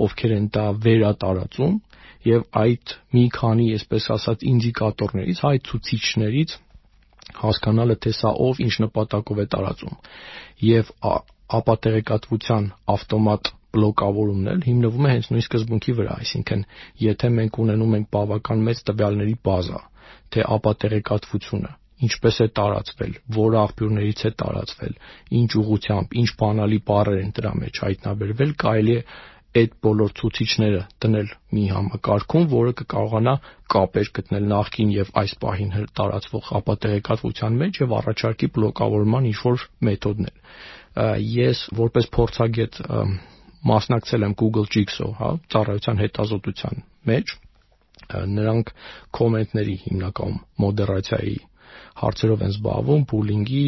ովքեր 0.07 0.33
են 0.37 0.47
դա 0.57 0.65
վերատարածում 0.87 1.75
եւ 2.27 2.43
այդ 2.61 2.95
մի 3.17 3.25
քանի, 3.37 3.67
այսպես 3.77 4.09
ասած, 4.17 4.45
ինդիկատորներից, 4.53 5.43
այդ 5.51 5.69
ցուցիչներից 5.71 6.57
հասկանալը 7.41 7.97
թե 8.03 8.13
սա 8.17 8.33
ով 8.47 8.61
ինչ 8.67 8.75
նպատակով 8.85 9.41
է 9.43 9.47
տարածում 9.55 9.97
եւ 10.67 10.93
ապատեղեկատվության 11.59 12.69
ավտոմատ 12.97 13.51
բլոկավորումն 13.77 14.53
էլ 14.53 14.63
հիմնվում 14.67 15.07
է 15.07 15.11
հենց 15.15 15.31
նույն 15.33 15.45
սկզբունքի 15.47 15.95
վրա, 15.99 16.15
այսինքն 16.23 16.63
եթե 17.07 17.33
մենք 17.39 17.59
ունենում 17.65 17.97
ենք 17.99 18.09
բավական 18.17 18.63
մեծ 18.69 18.83
տվյալների 18.91 19.37
բազա, 19.49 19.81
թե 20.33 20.47
ապատեղեկատվությունը 20.57 21.73
ինչպես 22.07 22.41
է 22.45 22.47
տարածվել, 22.59 23.15
որ 23.37 23.57
աղբյուրներից 23.63 24.25
է 24.29 24.31
տարածվել, 24.43 24.99
ինչ 25.41 25.51
ուղությամբ, 25.63 26.17
ինչ 26.23 26.29
բանալի 26.43 26.81
բառեր 26.91 27.23
են 27.23 27.33
դրա 27.39 27.53
մեջ 27.63 27.81
հայտնաբերվել, 27.87 28.53
կարելի 28.63 28.97
է 28.97 29.01
այդ 29.57 29.77
բոլոր 29.87 30.11
ցուցիչները 30.19 30.81
դնել 31.03 31.31
մի 31.57 31.63
համակարգում, 31.73 32.45
որը 32.53 32.73
կկարողանա 32.81 33.35
կապեր 33.73 34.11
գտնել 34.19 34.49
նախքին 34.51 34.91
եւ 34.97 35.13
այս 35.23 35.33
պահին 35.45 35.73
տարածվող 36.01 36.51
ապատեղեկատվության 36.61 37.57
մեջ 37.63 37.81
եւ 37.83 37.95
առաջարկի 38.01 38.51
բլոկավորման 38.57 39.31
ինչ-որ 39.33 39.65
մեթոդներ։ 39.89 40.37
Ես 41.37 41.65
որպես 41.81 42.11
փորձագետ 42.17 42.81
մասնակցել 43.67 44.27
եմ 44.27 44.37
Google 44.43 44.69
Jigsaw, 44.77 45.11
հա, 45.17 45.31
ծառայության 45.53 46.01
հետազոտության 46.05 46.85
մեջ 47.11 47.37
նրանք 48.37 48.73
կոմենտների 49.17 49.77
հիմնականում 49.87 50.41
մոդերացիայի 50.63 51.37
հարցերով 52.01 52.43
են 52.47 52.53
զբաղվում, 52.53 53.03
բուլինգի, 53.11 53.63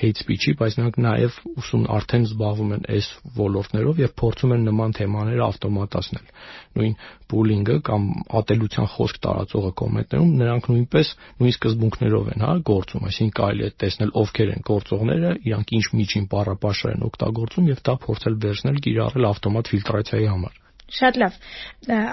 hate 0.00 0.22
speech-ի, 0.24 0.54
բայց 0.60 0.76
նրանք 0.78 0.96
նաև 1.04 1.36
ուսում 1.62 1.84
արդեն 1.94 2.24
զբաղվում 2.28 2.72
են 2.74 2.86
այս 2.94 3.08
ոլորտներով 3.38 4.02
եւ 4.04 4.14
փորձում 4.20 4.54
են 4.54 4.66
նման 4.68 4.94
թեմաները 4.98 5.44
ավտոմատացնել։ 5.44 6.32
Նույն 6.74 6.96
բուլինգը 7.34 7.76
կամ 7.88 8.08
ատելության 8.40 8.90
խոսք 8.94 9.20
տարածողը 9.26 9.72
կոմենտներում 9.80 10.34
նրանք 10.44 10.68
նույնպես 10.74 11.12
նույն 11.40 11.54
սկզբունքներով 11.54 12.28
են, 12.34 12.44
հա, 12.44 12.52
գործում, 12.70 13.06
այսինքն 13.10 13.36
կարելի 13.38 13.64
է 13.64 13.70
տեսնել 13.84 14.12
ովքեր 14.24 14.52
են 14.54 14.66
գործողները, 14.70 15.32
իրանք 15.50 15.74
ինչ 15.78 15.86
միջին 16.00 16.28
բառապաշար 16.34 16.94
են 16.94 17.08
օգտագործում 17.10 17.72
եւ 17.74 17.86
դա 17.88 17.96
փորձել 18.04 18.38
վերցնել, 18.44 18.84
կիրառել 18.88 19.30
ավտոմատ 19.34 19.74
ֆիլտրացիայի 19.74 20.30
համար։ 20.34 20.63
Շատ 20.92 21.16
լավ։ 21.20 21.36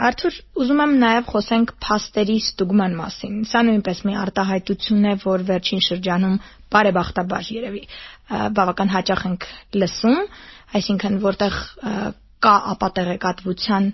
Արթուր, 0.07 0.35
ուզում 0.63 0.81
եմ 0.83 0.93
նաև 1.01 1.25
խոսենք 1.31 1.71
փաստերի 1.83 2.35
ստուգման 2.41 2.93
մասին։ 2.99 3.33
Սա 3.51 3.63
նույնպես 3.67 3.99
մի 4.07 4.15
արտահայտություն 4.21 5.07
է, 5.11 5.15
որ 5.25 5.43
վերջին 5.49 5.83
շրջանում 5.87 6.37
բարեբախտաբար 6.71 7.49
երևի 7.57 7.83
բավական 8.31 8.93
հաճախ 8.95 9.25
ենք 9.31 9.47
լսում, 9.81 10.23
այսինքն 10.79 11.19
որտեղ 11.27 11.59
կա 12.47 12.55
ապատեղեկատվության 12.71 13.91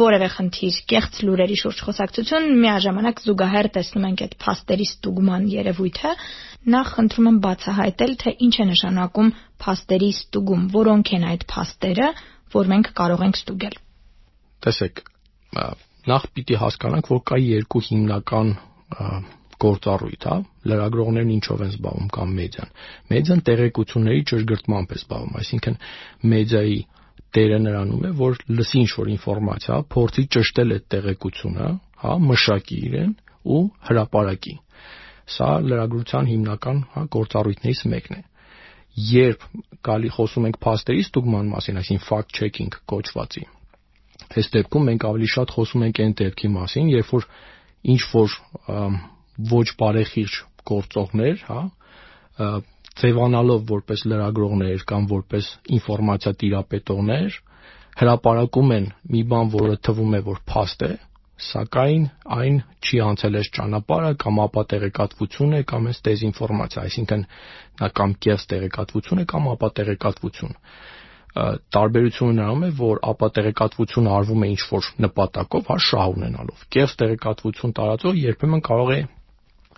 որևէ 0.00 0.28
խնդիր, 0.34 0.78
կեղծ 0.90 1.18
լուրերի 1.28 1.56
շուրջ 1.60 1.82
խոսակցություն, 1.86 2.48
միաժամանակ 2.64 3.20
զուգահեռ 3.26 3.68
տեսնում 3.76 4.06
ենք 4.08 4.24
այդ 4.26 4.34
փաստերի 4.42 4.86
ստուգման 4.90 5.46
երևույթը, 5.52 6.14
նախ 6.74 6.92
խնդրում 6.96 7.30
եմ 7.30 7.40
բացահայտել, 7.46 8.18
թե 8.24 8.34
ինչ 8.48 8.54
է 8.56 8.68
նշանակում 8.74 9.32
փաստերի 9.62 10.12
ստուգում, 10.16 10.68
որոնք 10.74 11.16
են 11.20 11.30
այդ 11.30 11.50
փաստերը, 11.54 12.12
որ 12.56 12.72
մենք 12.74 12.94
կարող 12.98 13.26
ենք 13.30 13.44
ստուգել 13.44 13.82
տեսեք, 14.64 15.00
նախ 16.10 16.26
պիտի 16.36 16.58
հասկանանք, 16.62 17.10
որ 17.12 17.22
կա 17.30 17.38
երկու 17.42 17.82
հիմնական 17.88 18.52
գործառույթ, 19.62 20.26
հա, 20.28 20.36
լրագրողներն 20.70 21.32
ինչով 21.36 21.62
են 21.66 21.72
զբաղվում 21.72 22.10
կամ 22.16 22.34
մեդիան։ 22.40 22.74
Մեդիան 23.12 23.42
տեղեկությունների 23.48 24.24
ճշգրտմամբ 24.30 24.92
է 24.92 24.98
զբաղվում, 25.00 25.38
այսինքն 25.40 25.78
մեդիայի 26.32 26.78
դերը 27.36 27.58
նրանում 27.64 28.04
է, 28.06 28.12
որ 28.20 28.38
լսի 28.58 28.78
ինչ-որ 28.84 29.10
ինֆորմացիա, 29.16 29.78
փորձի 29.96 30.24
ճշտել 30.36 30.76
այդ 30.76 30.86
տեղեկությունը, 30.96 31.68
հա, 32.04 32.14
մշակի 32.26 32.78
իրեն 32.86 33.12
ու 33.56 33.62
հրապարակի։ 33.88 34.54
Սա 35.36 35.50
լրագրության 35.66 36.30
հիմնական 36.36 36.82
հա, 36.92 37.06
գործառույթներից 37.16 37.84
մեկն 37.96 38.20
է 38.20 38.22
երբ 38.96 39.42
գալի 39.84 40.10
խոսում 40.16 40.46
ենք 40.48 40.58
փաստերի 40.62 41.02
ստուգման 41.04 41.50
մասին, 41.52 41.80
այսինքն 41.82 42.06
fact 42.06 42.32
checking 42.38 42.76
կոչվածի, 42.88 43.42
Այս 44.36 44.48
դեպքում 44.56 44.86
մենք 44.90 45.04
ավելի 45.10 45.28
շատ 45.32 45.52
խոսում 45.56 45.84
ենք 45.86 46.00
այն 46.04 46.14
դեպքի 46.20 46.48
մասին, 46.56 46.90
երբ 46.96 47.10
որ 47.16 47.26
ինչ 47.94 48.02
որ 48.12 48.36
ոչ 49.56 49.66
բարեխիղճ 49.80 50.38
գործողներ, 50.70 51.42
հա, 51.46 51.60
ձևանալով 53.00 53.66
որպես 53.70 54.04
լրագրողներ 54.10 54.84
կամ 54.90 55.08
որպես 55.12 55.50
ինֆորմացիա 55.78 56.32
տիրապետողներ 56.42 57.36
հրապարակում 58.00 58.72
են 58.76 58.88
մի 59.12 59.20
բան, 59.32 59.52
որը 59.56 59.76
թվում 59.88 60.16
է 60.16 60.20
որ 60.26 60.40
փաստ 60.52 60.84
է, 60.86 60.90
սակայն 61.46 62.04
այն 62.36 62.58
չի 62.80 63.00
անցել 63.06 63.38
այս 63.40 63.50
ճանապարհը 63.56 64.12
կամ 64.24 64.40
ապատեղեկատվություն 64.46 65.56
է 65.56 65.62
կամ 65.72 65.88
այս 65.92 66.00
դեզինֆորմացիա, 66.08 66.84
այսինքն 66.88 67.24
նա 67.80 67.90
կամ 68.00 68.14
կեղծ 68.26 68.46
տեղեկատվություն 68.52 69.22
է 69.22 69.26
կամ 69.32 69.48
ապատեղեկատվություն 69.56 70.56
տարբերությունը 71.36 72.34
նրանում 72.36 72.64
է, 72.66 72.70
որ 72.78 73.00
ապատեղեկատվությունը 73.10 74.12
արվում 74.16 74.44
է 74.46 74.48
ինչ-որ 74.54 74.88
նպատակով, 75.04 75.66
հա, 75.68 75.76
շահ 75.86 76.14
ունենալով։ 76.16 76.62
Կեղծ 76.76 76.94
տեղեկատվություն 77.02 77.74
տարածող 77.76 78.20
երբեմն 78.22 78.62
կարող 78.66 78.92
է 78.96 79.00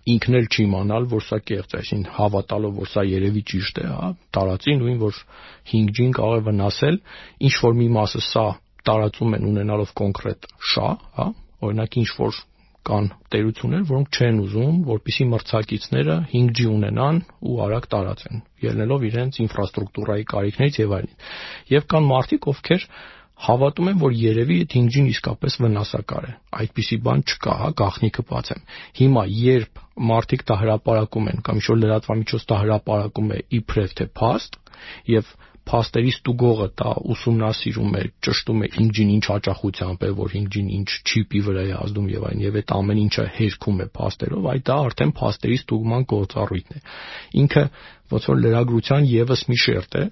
ինքն 0.09 0.39
էլ 0.39 0.47
չիմանալ, 0.49 1.09
որ 1.11 1.25
սա 1.27 1.39
կեղծ 1.49 1.75
է, 1.75 1.81
այսինքն 1.83 2.13
հավատալով, 2.19 2.77
որ 2.79 2.91
սա 2.93 3.03
երևի 3.09 3.43
ճիշտ 3.51 3.81
է, 3.83 3.87
հա, 3.93 4.09
տարածի 4.39 4.77
նույն 4.79 5.01
որ 5.03 5.19
5G-ին 5.73 6.15
կարող 6.19 6.39
է 6.39 6.45
վնասել, 6.49 7.01
ինչ 7.49 7.55
որ 7.65 7.77
մի 7.83 7.89
մասը 7.99 8.23
սա 8.29 8.47
տարածում 8.89 9.37
են 9.39 9.49
ունենալով 9.51 9.93
կոնկրետ 9.99 10.49
շահ, 10.73 10.95
հա, 11.19 11.27
օրինակ 11.69 11.99
ինչ 12.03 12.09
որ 12.23 12.41
կան 12.89 13.11
տերություններ, 13.35 13.85
որոնք 13.89 14.19
չեն 14.19 14.41
ուզում, 14.45 14.79
որpիսի 14.89 15.27
մրցակիցները 15.33 16.17
5G 16.33 16.67
ունենան 16.73 17.21
ու 17.49 17.61
արագ 17.67 17.87
տարածեն, 17.95 18.43
ելնելով 18.65 19.07
իրենց 19.09 19.41
ինֆրաստրուկտուրայի 19.45 20.27
կարիքներից 20.33 20.81
եւ 20.83 20.97
այլն։ 20.99 21.15
Եվ 21.75 21.89
կան 21.93 22.09
մարդիկ, 22.09 22.51
ովքեր 22.53 22.87
հավատում 23.39 23.89
են, 23.93 23.99
որ 24.03 24.15
երևի 24.19 24.55
այդ 24.65 24.73
5G-ն 24.75 25.11
իսկապես 25.13 25.57
վնասակար 25.63 26.25
է։ 26.27 26.33
Այդպիսի 26.59 26.97
բան 27.07 27.21
չկա, 27.29 27.53
հա, 27.59 27.69
գաղտնիքը 27.79 28.25
բաց 28.31 28.51
եմ։ 28.55 28.65
Հիմա 28.99 29.23
երբ 29.39 29.83
մարդիկ 30.11 30.43
դա 30.49 30.57
հրապարակում 30.63 31.29
են 31.33 31.45
կամ 31.47 31.61
ինչ-որ 31.61 31.79
լրատվամիջոց 31.83 32.47
դա 32.51 32.59
հրապարակում 32.65 33.31
է 33.31 33.39
իբրև 33.59 33.95
թե 33.99 34.09
փաստ, 34.19 34.59
եւ 35.15 35.31
փաստերի 35.69 36.13
ստուգողը 36.15 36.67
դա 36.81 36.93
ուսումնասիրում 37.15 37.97
է, 37.99 38.03
ճշտում 38.25 38.63
է 38.65 38.71
5G-ն 38.77 39.13
ինչ 39.15 39.25
հաճախությամբ 39.29 40.05
է, 40.09 40.11
որ 40.19 40.33
5G-ն 40.35 40.69
ինչ 40.79 40.89
չիպի 41.09 41.43
վրա 41.49 41.65
է 41.69 41.75
ազդում 41.79 42.09
եւ 42.15 42.27
այն 42.29 42.43
եւ 42.45 42.59
այդ 42.59 42.75
ամեն 42.79 43.03
ինչը 43.05 43.27
հերքում 43.39 43.79
է 43.79 43.87
փաստերով, 43.99 44.49
այդ 44.53 44.65
դա 44.69 44.77
արդեն 44.89 45.15
փաստերի 45.19 45.59
ստուգման 45.59 46.07
գործառույթն 46.15 46.79
է։ 46.79 46.83
Ինքը 47.43 47.65
ոնց 48.09 48.29
որ 48.29 48.39
լրագրության 48.45 49.09
եւս 49.13 49.43
մի 49.49 49.59
շերտ 49.69 49.99
է, 49.99 50.05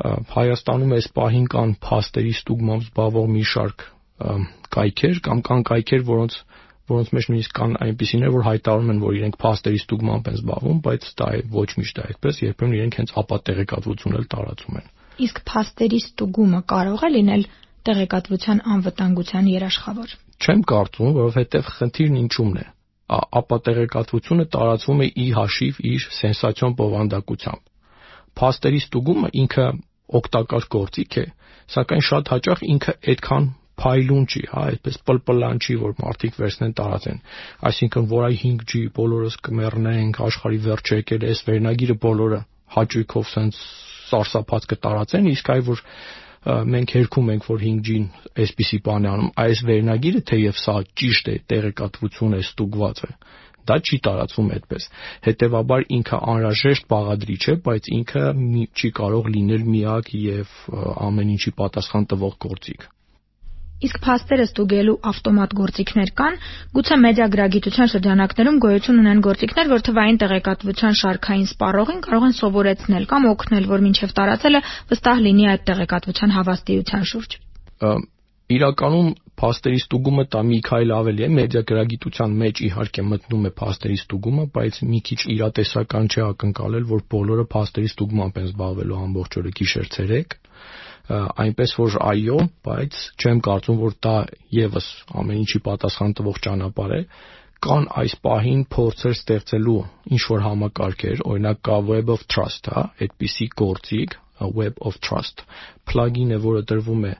Հայաստանում 0.00 0.92
այս 0.96 1.06
պահին 1.16 1.46
կան 1.52 1.72
փաստերի 1.84 2.30
ստուգմամբ 2.40 2.84
զբաղվող 2.86 3.26
մի 3.34 3.42
շարք 3.50 3.82
կայքեր 4.76 5.20
կամ 5.26 5.42
կան 5.48 5.64
կայքեր, 5.70 6.04
որոնց 6.08 6.36
որոնց 6.90 7.10
մեջ 7.14 7.26
նույնիսկ 7.30 7.52
կան 7.56 7.74
այնպիսիներ, 7.86 8.32
որ 8.34 8.46
հայտարարում 8.46 8.92
են, 8.94 9.02
որ 9.04 9.18
իրենք 9.20 9.36
փաստերի 9.44 9.80
ստուգմամբ 9.80 10.30
են 10.30 10.38
զբաղվում, 10.40 10.80
բայց 10.86 11.06
դա 11.20 11.28
է 11.36 11.42
ոչ 11.54 11.68
միշտ 11.80 12.00
այդպես, 12.06 12.40
երբեմն 12.46 12.76
իրենք 12.80 12.98
հենց 13.00 13.12
ապատեղեկատվություն 13.22 14.16
էլ 14.20 14.26
տարածում 14.34 14.80
են։ 14.80 14.88
Իսկ 15.20 15.40
փաստերի 15.50 16.00
ստուգումը 16.04 16.60
կարող 16.72 17.04
է 17.06 17.10
լինել 17.16 17.42
տեղեկատվության 17.88 18.62
անվտանգության 18.74 19.48
երաշխավոր։ 19.50 20.14
Չեմ 20.40 20.62
կարծում, 20.70 21.12
որովհետև 21.20 21.70
խնդիրն 21.76 22.18
ինչումն 22.20 22.60
է։ 22.60 22.66
Ապատեղեկատվությունը 23.40 24.46
տարածվում 24.54 25.00
է 25.04 25.08
ի 25.20 25.26
հաշիվ 25.36 25.80
իր 25.90 26.06
սենսացիոն 26.20 26.76
բովանդակությամբ։ 26.80 27.62
Փաստերի 28.40 28.80
ստուգումը 28.84 29.30
ինքը 29.44 29.66
օգտակար 30.20 30.68
գործիք 30.74 31.16
է, 31.20 31.24
սակայն 31.74 32.04
շատ 32.10 32.30
հաճախ 32.34 32.62
ինքը 32.74 32.94
այդքան 33.10 33.48
փայլուն 33.80 34.24
չի, 34.30 34.42
հա, 34.52 34.62
այդպես 34.70 34.96
պլպլան 35.08 35.60
չի, 35.64 35.76
որ 35.80 35.92
մարդիկ 36.00 36.40
վերցնեն 36.40 36.74
տարածեն։ 36.80 37.20
Այսինքն, 37.70 38.08
որ 38.10 38.26
այ 38.28 38.34
5G 38.40 38.82
բոլորս 38.98 39.38
կմեռնենք, 39.46 40.20
աշխարհի 40.26 40.60
վերջը 40.66 40.98
եկել 41.00 41.24
է, 41.24 41.30
այս 41.30 41.42
վերնագիրը 41.48 41.96
բոլորը 42.04 42.40
հաճույքով 42.76 43.30
sense 43.30 43.62
սարսափած 44.10 44.66
կտարածեն, 44.72 45.30
իսկ 45.30 45.52
այ 45.54 45.62
որ 45.70 45.84
մենք 46.40 46.92
հերքում 46.96 47.30
ենք, 47.34 47.46
որ 47.50 47.62
5G-ն 47.66 48.04
այսպիսի 48.44 48.78
բան 48.86 49.06
է 49.06 49.10
անում, 49.10 49.32
այս 49.44 49.62
վերնագիրը 49.70 50.22
թեև 50.30 50.60
սա 50.60 50.76
ճիշտ 51.00 51.26
է, 51.28 51.34
տեղեկատվություն 51.52 52.36
է, 52.38 52.40
ստուգված 52.46 53.02
է, 53.04 53.10
դա 53.68 53.76
չի 53.84 53.98
տարածվում 54.06 54.48
այդպես։ 54.56 54.86
Հետևաբար 55.26 55.84
ինքը 56.00 56.20
անհրաժեշտ 56.34 56.88
բաղադրիչ 56.94 57.42
է, 57.44 57.56
բայց 57.68 57.90
ինքը 57.98 58.24
չի 58.80 58.90
կարող 59.00 59.28
լինել 59.36 59.68
միակ 59.74 60.14
եւ 60.20 60.56
ամեն 61.10 61.36
ինչի 61.36 61.54
պատասխան 61.60 62.08
տվող 62.14 62.40
գործիք։ 62.46 62.88
Իսկ 63.80 63.98
փաստերը 64.04 64.44
ստուգելու 64.44 64.94
ավտոմատ 65.10 65.52
գործիքներ 65.56 66.10
կան, 66.20 66.34
գուցե 66.76 66.96
մեդիագրագիտության 67.04 67.90
շրջանակներում 67.92 68.58
գոյություն 68.64 69.00
ունեն 69.02 69.22
գործիքներ, 69.26 69.70
որ 69.72 69.84
թվային 69.88 70.18
տեղեկատվության 70.20 70.98
շարքային 71.00 71.48
սպառողին 71.48 72.02
կարող 72.06 72.26
են 72.28 72.36
սովորեցնել 72.40 73.06
կամ 73.12 73.28
օգնել, 73.30 73.68
որ 73.70 73.84
մինչև 73.86 74.14
տարածելը 74.20 74.60
վստահ 74.92 75.22
լինի 75.26 75.48
այդ 75.54 75.64
տեղեկատվության 75.70 76.34
հավաստիության 76.36 77.06
շուրջ։ 77.10 77.38
Իրականում 78.50 79.08
փաստերի 79.40 79.78
ստուգումը 79.80 80.24
դա 80.34 80.40
մի 80.50 80.56
քայլ 80.66 80.92
ավելի 80.96 81.22
է, 81.24 81.28
մեդիագրագիտության 81.38 82.32
մեջ 82.40 82.62
իհարկե 82.66 83.04
մտնում 83.10 83.44
է 83.48 83.52
փաստերի 83.60 83.98
ստուգումը, 84.00 84.44
բայց 84.56 84.80
մի 84.90 85.00
քիչ 85.08 85.20
իրատեսական 85.34 86.10
չէ 86.10 86.24
ակնկալել, 86.26 86.88
որ 86.90 87.04
բոլորը 87.14 87.46
փաստերի 87.54 87.90
ստուգմամբ 87.94 88.40
են 88.42 88.48
զբաղվելու 88.50 88.98
ամբողջ 89.06 89.38
օրը 89.40 89.52
գիշեր-ցերեկ 89.60 90.36
այնպես 91.10 91.74
որ 91.80 91.98
այո, 92.06 92.38
բայց 92.66 92.96
չեմ 93.18 93.42
կարծում, 93.46 93.78
որ 93.80 93.94
դա 94.06 94.16
եւս 94.54 94.88
ամեն 95.20 95.40
ինչի 95.42 95.60
պատասխան 95.66 96.16
տվող 96.20 96.40
ճանապարհ 96.46 96.96
է 97.00 97.02
կան 97.64 97.86
այս 98.00 98.14
պահին 98.24 98.60
փորձեր 98.72 99.14
ստեղծելու 99.16 99.80
ինչ 100.16 100.20
որ 100.30 100.44
համակարգեր, 100.46 101.22
օրինակ 101.32 101.58
կա 101.68 101.76
Web 101.90 102.12
of 102.14 102.22
Trust, 102.32 102.70
հա, 102.72 102.84
այդպիսի 103.04 103.48
գործիք, 103.60 104.16
Web 104.56 104.80
of 104.88 104.96
Trust, 105.04 105.44
plugin-ը, 105.90 106.38
որը 106.40 106.62
դրվում 106.70 107.04
է 107.10 107.12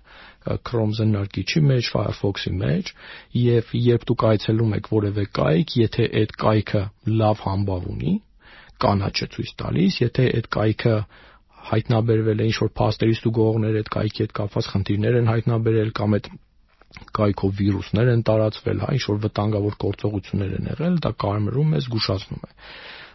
Chrome 0.64 0.94
զննարկիչի 0.96 1.60
մեջ, 1.68 1.90
Firefox-ի 1.92 2.52
մեջ, 2.56 2.92
եւ 3.36 3.74
երբ 3.76 4.06
դուք 4.08 4.24
այցելում 4.30 4.72
եք 4.78 4.88
որևէ 4.94 5.24
կայք, 5.36 5.74
եթե 5.82 6.06
այդ 6.20 6.32
կայքը 6.44 6.82
լավ 7.20 7.42
համբավ 7.44 7.90
ունի, 7.92 8.14
կանաչ 8.80 9.16
է 9.20 9.28
ցույց 9.34 9.50
տալիս, 9.60 9.98
եթե 10.06 10.26
այդ 10.40 10.48
կայքը 10.56 10.94
հայտնաբերվել 11.70 12.40
է 12.40 12.46
ինչ 12.50 12.56
որ 12.60 12.70
փաստերի 12.80 13.16
ստուգողներ 13.16 13.76
այդ 13.80 13.90
կայքի 13.96 14.24
հետ 14.24 14.32
կապված 14.40 14.70
խնդիրներ 14.74 15.18
են 15.20 15.28
հայտնաբերել 15.30 15.92
կամ 16.00 16.16
այդ 16.18 16.30
կայքով 17.20 17.52
վիրուսներ 17.60 18.08
են 18.10 18.22
տարածվել, 18.26 18.80
հա, 18.82 18.88
ինչ 18.96 19.04
որ 19.10 19.18
վտանգավոր 19.24 19.76
գործողություններ 19.84 20.54
են 20.58 20.70
եղել, 20.70 20.96
դա 21.04 21.12
կարմրում 21.24 21.76
է, 21.76 21.82
զգուշացնում 21.86 22.48
է 22.48 22.54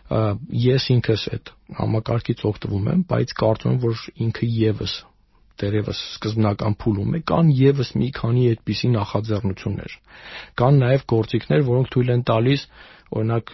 ես 0.05 0.85
ինքս 0.93 1.21
այդ 1.33 1.51
համակարգից 1.79 2.41
օգտվում 2.45 2.89
եմ, 2.93 3.03
բայց 3.09 3.31
կարծում 3.41 3.71
եմ, 3.73 3.79
որ 3.85 4.01
ինքը 4.25 4.49
եւս 4.55 4.93
դերևս 5.55 6.01
սկզբնական 6.15 6.75
փուլում 6.83 7.15
է, 7.15 7.21
կան 7.31 7.49
եւս 7.57 7.91
մի 7.97 8.09
քանի 8.19 8.43
այդպիսի 8.51 8.89
նախաձեռնություններ։ 8.95 9.95
Կան 10.61 10.79
նաեւ 10.83 11.05
գործիքներ, 11.15 11.65
որոնք 11.69 11.91
թույլ 11.95 12.11
են 12.15 12.23
տալիս 12.29 12.65
օրինակ 13.15 13.53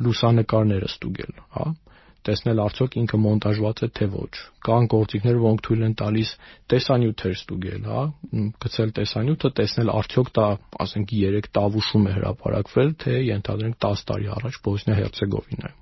լուսանկարները 0.00 0.90
ստուգել, 0.90 1.34
հա 1.54 1.66
տեսնել 2.28 2.58
արդյոք 2.62 2.96
ինքը 3.00 3.18
մոնտաժված 3.24 3.80
է 3.80 3.88
թե 3.96 4.06
ոչ։ 4.12 4.32
Կան 4.66 4.86
գործիքներ, 4.92 5.36
որոնք 5.40 5.62
թույլ 5.66 5.84
են 5.86 5.94
տալիս 6.00 6.30
տեսանյութեր 6.70 7.34
ստուգել, 7.36 7.86
հա, 7.90 8.02
գցել 8.64 8.90
տեսանյութը, 8.98 9.50
տեսնել 9.60 9.92
արդյոք 9.94 10.32
դա, 10.36 10.48
ասենք 10.84 11.14
3 11.16 11.48
տավուշում 11.56 12.04
է 12.10 12.12
հրապարակվել, 12.18 12.90
թե 13.00 13.14
ենթադրենք 13.30 13.78
10 13.86 14.04
տարի 14.10 14.28
առաջ 14.36 14.58
Բոսնիա 14.68 14.98
Հերցեգովինայում։ 15.00 15.78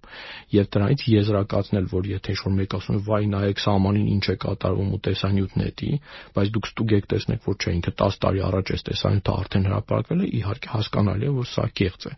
Եվ 0.54 0.68
դրանից 0.78 1.02
եզրակացնել, 1.12 1.88
որ 1.92 2.06
եթե 2.08 2.34
ինչ-որ 2.38 2.54
մեկ 2.58 2.76
ասում 2.78 2.98
է, 2.98 3.02
վայ, 3.08 3.22
նայեք 3.34 3.62
սահմանին 3.66 4.06
ինչ 4.14 4.24
է 4.28 4.36
կատարվում 4.46 4.94
ու 4.94 5.00
տեսանյութն 5.08 5.64
է 5.66 5.70
դի, 5.82 5.90
բայց 6.38 6.52
դուք 6.54 6.68
ստուգեք 6.70 7.10
տեսնեք, 7.12 7.42
որ 7.48 7.58
չէ, 7.58 7.74
ինքը 7.78 7.92
10 7.98 8.18
տարի 8.24 8.42
առաջ 8.48 8.72
է 8.72 8.80
տեսանյութը 8.88 9.36
արդեն 9.38 9.68
հրապարակվել 9.68 10.24
է, 10.24 10.30
իհարկե 10.38 10.72
հասկանալի 10.78 11.28
է, 11.28 11.34
որ 11.38 11.52
սա 11.52 11.66
կեղծ 11.82 12.08
է 12.08 12.16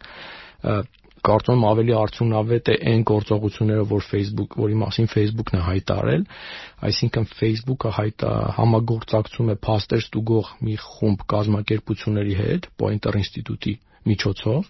կարծում 1.27 1.57
եմ 1.59 1.67
ավելի 1.71 1.95
արդյունավետ 2.01 2.71
է 2.73 2.77
այն 2.91 3.05
գործողությունները, 3.11 3.85
որ 3.91 4.07
Facebook, 4.07 4.57
որի 4.61 4.79
մասին 4.83 5.11
Facebook-ն 5.15 5.59
է 5.61 5.63
հայտարարել, 5.67 6.25
այսինքն 6.89 7.29
Facebook-ը 7.41 7.93
հայտա 7.99 8.33
համագործակցում 8.57 9.53
է 9.55 9.57
փաստեր 9.69 10.05
ստուգող 10.07 10.51
մի 10.67 10.75
խումբ 10.87 11.25
կազմակերպությունների 11.35 12.37
հետ, 12.41 12.69
Pointer 12.81 13.15
Institute-ի 13.21 13.75
միջոցով 14.09 14.69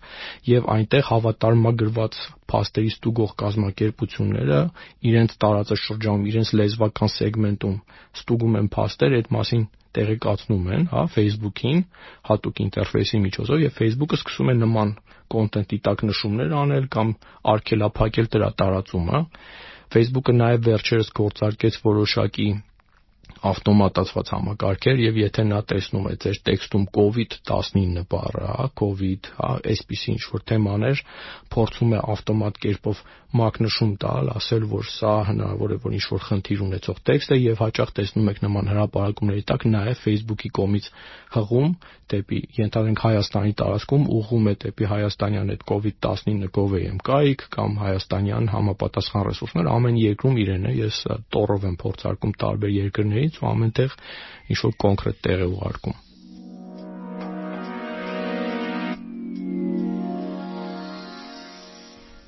եւ 0.50 0.64
այնտեղ 0.74 1.04
հավատարմագրված 1.06 2.16
փաստերի 2.50 2.90
ստուգող 2.94 3.34
կազմակերպությունները 3.42 4.60
իրենց 5.10 5.36
տարածաշրջանում, 5.44 6.24
իրենց 6.30 6.50
լեզվական 6.60 7.12
սեգմենտում 7.14 7.76
ստուգում 8.20 8.58
են 8.60 8.70
փաստեր, 8.74 9.16
այդ 9.20 9.30
մասին 9.38 9.68
տեղեկացնում 9.96 10.66
են, 10.76 10.84
հա, 10.92 11.02
Facebook-ին 11.14 11.80
հատուկ 12.30 12.62
ինտերֆեյսի 12.64 13.20
միջոցով 13.26 13.62
եւ 13.64 13.76
Facebook-ը 13.80 14.18
սկսում 14.20 14.52
է 14.52 14.54
նման 14.60 14.92
կոնտենտի 15.34 15.78
տակ 15.86 16.04
նշումներ 16.10 16.54
անել 16.60 16.88
կամ 16.96 17.12
արգելափակել 17.54 18.30
դրա 18.34 18.50
տարածումը։ 18.62 19.22
Facebook-ը 19.94 20.34
նաև 20.40 20.66
վերջերս 20.70 21.12
գործարկեց 21.20 21.80
որոշակի 21.86 22.48
ավտոմատացված 23.40 24.30
համակարգեր 24.34 25.00
եւ 25.00 25.18
եթե 25.20 25.44
նա 25.48 25.60
տեսնում 25.70 26.08
է 26.10 26.14
ձեր 26.24 26.40
տեքստում 26.48 26.84
COVID-19 26.96 28.04
բառը, 28.12 28.48
հա, 28.50 28.66
COVID, 28.80 29.30
հա, 29.38 29.50
այսպիսի 29.72 30.12
ինչ 30.14 30.22
որ 30.34 30.44
թեմաներ, 30.50 31.02
փորձում 31.54 31.94
է 31.96 32.02
ավտոմատ 32.14 32.60
կերպով 32.64 33.02
մակնշում 33.40 33.92
տալ, 34.02 34.28
ասել, 34.34 34.64
որ 34.70 34.86
սա 34.90 35.12
հնարավոր 35.30 35.74
է 35.76 35.78
որ 35.84 35.92
ինչ 35.96 36.04
որ 36.10 36.22
խնդիր 36.26 36.62
ունեցող 36.66 36.96
տեքստ 37.10 37.30
է 37.30 37.36
եւ 37.40 37.60
հաճախ 37.62 37.92
տեսնում 38.00 38.30
եք 38.32 38.40
նման 38.42 38.70
հրապարակումների 38.70 39.44
տակ 39.50 39.66
նաեւ 39.70 40.00
Facebook-ի 40.02 40.50
կողմից 40.58 40.88
հղում 41.36 41.74
դեպի 42.10 42.38
ենթադրենք 42.58 43.02
Հայաստանի 43.06 43.52
տարածքում 43.60 44.06
ուղղում 44.18 44.48
է 44.50 44.54
դեպի 44.64 44.88
հայաստանյան 44.90 45.52
այդ 45.54 45.62
COVID-19 45.70 46.50
gov.am 46.56 46.98
կայք 47.06 47.44
կամ 47.54 47.76
հայաստանյան 47.84 48.50
համապատասխան 48.50 49.26
ռեսուրսներ 49.30 49.70
ամեն 49.70 50.00
երկրում 50.00 50.40
իրեն 50.42 50.66
է 50.66 50.72
ես 50.80 50.98
տորով 51.30 51.66
եմ 51.70 51.76
փորձարկում 51.84 52.34
տարբեր 52.42 52.74
երկրներից 52.80 53.29
ու 53.40 53.50
ամենտեղ 53.54 53.98
ինչ 54.50 54.60
որ 54.66 54.78
կոնկրետ 54.84 55.20
տեղ 55.26 55.42
է 55.46 55.50
ուղարկում 55.54 55.98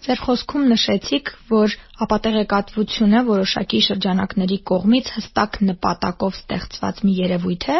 Ձեր 0.02 0.18
խոսքում 0.18 0.62
նշեցիք, 0.72 1.28
որ 1.52 1.74
ապատեղեկատվությունը 2.04 3.20
որոշակի 3.28 3.80
շրջանակների 3.86 4.56
կողմից 4.70 5.10
հստակ 5.16 5.58
նպատակով 5.68 6.38
ստեղծված 6.40 7.02
մի 7.06 7.12
երևույթ 7.18 7.66
է 7.70 7.76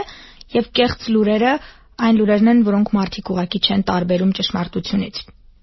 եւ 0.54 0.68
կեղծ 0.78 1.08
լուրերը 1.16 1.54
այն 2.06 2.20
լուրերն 2.20 2.52
են, 2.52 2.60
որոնք 2.68 2.92
մարդիկ 2.98 3.32
ուղակի 3.34 3.60
չեն 3.66 3.82
տարբերում 3.90 4.34
ճշմարտությունից։ 4.38 5.20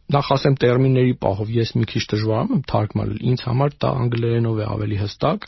Նախ 0.10 0.30
ասեմ 0.36 0.56
տերմինների 0.64 1.16
պահով 1.24 1.50
ես 1.56 1.72
մի 1.80 1.88
քիչ 1.94 2.04
դժվար 2.12 2.54
եմ 2.56 2.62
թարգմանել։ 2.72 3.20
Ինձ 3.30 3.42
համար 3.46 3.74
դա 3.84 3.90
անգլերենով 4.04 4.60
է 4.60 4.66
ավելի 4.76 4.98
հստակ 5.04 5.46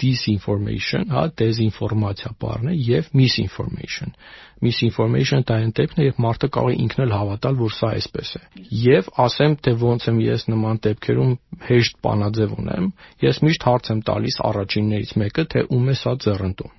disinformation, 0.00 1.06
հա, 1.12 1.26
դեզինֆորմացիա 1.40 2.32
բառն 2.42 2.72
է 2.72 2.74
եւ 2.88 3.10
misinformation։ 3.18 4.14
Misinformation 4.62 5.44
դա 5.46 5.58
այն 5.62 5.72
դեպքն 5.78 6.02
է, 6.02 6.06
երբ 6.08 6.20
մարդը 6.24 6.50
կարող 6.56 6.72
է 6.72 6.76
ինքն 6.84 7.04
էլ 7.04 7.14
հավատալ, 7.18 7.56
որ 7.60 7.74
սա 7.76 7.90
այսպես 7.98 8.34
է։ 8.38 8.42
Եվ 8.82 9.08
ասեմ, 9.26 9.56
թե 9.62 9.74
ոնց 9.82 10.08
եմ 10.12 10.20
ես 10.26 10.46
նման 10.52 10.82
դեպքերում 10.86 11.32
հեշտ 11.70 11.98
բանաձև 12.06 12.54
ունեմ, 12.62 12.92
ես 13.26 13.42
միշտ 13.46 13.66
հարց 13.70 13.90
եմ 13.94 14.04
տալիս 14.12 14.38
առաջիններից 14.52 15.16
մեկը, 15.22 15.48
թե 15.54 15.66
ում 15.78 15.90
է 15.92 15.98
սա 16.02 16.14
ձեռնտու։ 16.26 16.70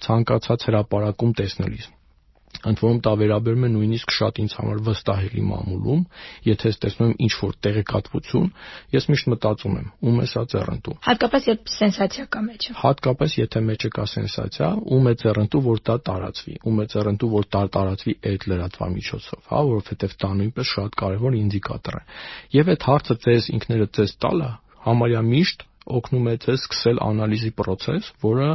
Ցանկացած 0.00 0.68
հրաապարակում 0.70 1.34
տեսնելիս 1.40 1.90
ընդ 2.60 2.80
որում 2.84 2.98
դա 3.04 3.12
վերաբերում 3.20 3.64
է 3.64 3.68
նույնիսկ 3.72 4.12
շատ 4.16 4.40
ինձ 4.42 4.54
համար 4.60 4.80
վստահելի 4.88 5.44
մամուլում, 5.50 6.02
եթե 6.44 6.70
ես 6.70 6.78
տեսնում 6.84 7.10
եմ 7.10 7.14
ինչ 7.24 7.32
որ 7.40 7.54
տեղեկատվություն, 7.64 8.48
ես 8.96 9.06
միշտ 9.10 9.30
մտածում 9.32 9.78
եմ, 9.80 9.88
ում 10.10 10.20
է 10.20 10.26
սա 10.30 10.42
ձեռնտու։ 10.52 10.96
Հատկապես 11.08 11.48
երբ 11.50 11.72
սենսացիա 11.74 12.26
կա 12.30 12.42
մեջը։ 12.50 12.76
Հատկապես 12.80 13.36
եթե 13.40 13.62
մեջը 13.70 13.90
կա 13.96 14.04
սենսացիա, 14.10 14.68
ում 14.90 15.08
է 15.10 15.14
ձեռնտու, 15.24 15.62
որ 15.70 15.82
դա 15.88 15.96
տարածվի, 16.10 16.54
ում 16.68 16.80
է 16.80 16.86
ձեռնտու, 16.90 17.30
որ 17.40 17.48
դա 17.50 17.62
տարածվի 17.80 18.14
այդ 18.30 18.46
լրատվամիջոցով, 18.50 19.40
հա, 19.50 19.60
որովհետև 19.70 20.16
դա 20.20 20.30
նույնպես 20.40 20.70
շատ 20.70 21.00
կարևոր 21.00 21.40
ինդիկատոր 21.40 21.96
է։ 21.96 22.02
Եվ 22.60 22.70
այդ 22.74 22.86
հարցը 22.90 23.16
ձեզ 23.24 23.50
ինքներդ 23.56 23.92
ձեզ 24.00 24.14
տալը 24.20 24.50
համարյա 24.80 25.20
միշտ 25.30 25.66
օգնում 26.00 26.28
է 26.30 26.34
ձեզ 26.44 26.62
սկսել 26.64 27.00
անալիզի 27.04 27.50
process, 27.56 28.10
որը 28.24 28.48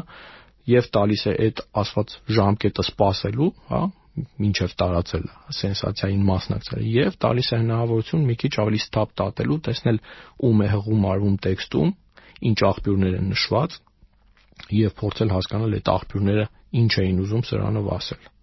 եւ 0.70 0.90
տալիս 0.98 1.24
է 1.30 1.34
այդ 1.46 1.62
ասված 1.82 2.16
ժամկետը 2.38 2.86
սпасելու, 2.90 3.50
հա, 3.70 3.82
մինչև 4.16 4.76
տարածելը, 4.80 5.34
սենսացիային 5.60 6.22
մասնակցելը 6.30 6.86
եւ 6.96 7.18
տալիս 7.26 7.50
է 7.52 7.60
հնարավորություն 7.62 8.24
մի 8.30 8.36
քիչ 8.44 8.54
ավելի 8.64 8.80
ստապ 8.82 9.12
տատելու, 9.22 9.58
տեսնել 9.68 10.00
ում 10.50 10.64
է 10.66 10.70
հղում 10.76 11.08
արվում 11.12 11.36
տեքստում, 11.46 11.92
ինչ 12.50 12.58
աղբյուրներ 12.70 13.18
են 13.20 13.28
նշված 13.36 13.78
եւ 14.80 14.96
փորձել 15.02 15.36
հասկանալ 15.36 15.76
այդ 15.80 15.92
աղբյուրները 15.96 16.46
ինչ 16.82 16.94
էին 17.04 17.22
ուզում 17.26 17.46
սրանով 17.50 17.92
ասել։ 17.96 18.35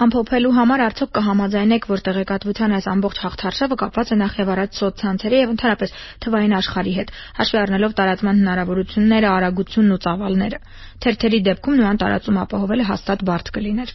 Ամփոփելու 0.00 0.52
համար 0.56 0.82
արդյոք 0.82 1.10
կհամաձայնեք, 1.16 1.86
որ 1.90 2.02
տեղեկատվության 2.06 2.74
այս 2.76 2.86
ամբողջ 2.92 3.18
հաղթարշավը 3.24 3.76
կապված 3.82 4.12
է 4.14 4.16
նախ 4.22 4.38
եւ 4.40 4.52
առաջ 4.54 4.78
սոցցանցերի 4.80 5.40
եւ 5.42 5.52
ընդհանրապես 5.52 5.92
թվային 6.24 6.56
աշխարհի 6.58 6.94
հետ, 6.96 7.12
հաշվի 7.40 7.60
առնելով 7.62 7.94
տարածման 8.00 8.40
հնարավորությունները, 8.42 9.30
արագությունն 9.36 9.96
ու 9.98 10.00
ծավալները։ 10.06 10.62
Թերթերի 11.04 11.42
դեպքում 11.52 11.78
նման 11.82 12.02
տարածում 12.06 12.42
ապահովելը 12.46 12.88
հաստատ 12.94 13.28
բարդ 13.32 13.54
կլիներ։ 13.58 13.94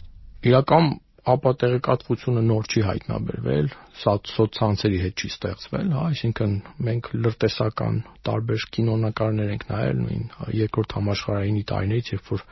Իրական 1.28 1.44
ապատեղեկատվությունը 1.44 2.42
նոր 2.48 2.68
չի 2.72 2.82
հայտնաբերվել, 2.88 3.66
սա 4.00 4.12
սոցցանցերի 4.32 5.00
հետ 5.02 5.20
չի 5.20 5.28
ստեղծվել, 5.28 5.90
հա, 5.92 6.04
այսինքն 6.08 6.54
մենք 6.88 7.08
լրտեսական 7.24 7.98
տարբեր 8.28 8.64
կինոնկարներ 8.76 9.52
ենք 9.52 9.66
նայել 9.68 10.00
նույն 10.04 10.24
երկրորդ 10.58 10.94
համաշխարհայինի 10.98 11.64
տարիներից, 11.68 12.10
երբ 12.14 12.30
որ 12.32 12.44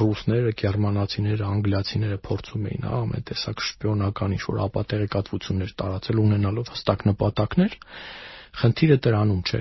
ռուսները, 0.00 0.54
գերմանացիները, 0.62 1.44
անգլիացիները 1.52 2.18
փորձում 2.32 2.68
էին, 2.72 2.86
հա, 2.88 3.00
ամեն 3.04 3.26
տեսակ 3.32 3.64
շպիոնական 3.68 4.36
ինչ-որ 4.40 4.62
ապատեղեկատվություններ 4.72 5.74
տարածել 5.82 6.22
ունենալով 6.24 6.72
հստակ 6.72 7.04
նպատակներ, 7.12 7.76
խնդիրը 8.62 8.96
դրանում 9.04 9.44
չէ, 9.48 9.60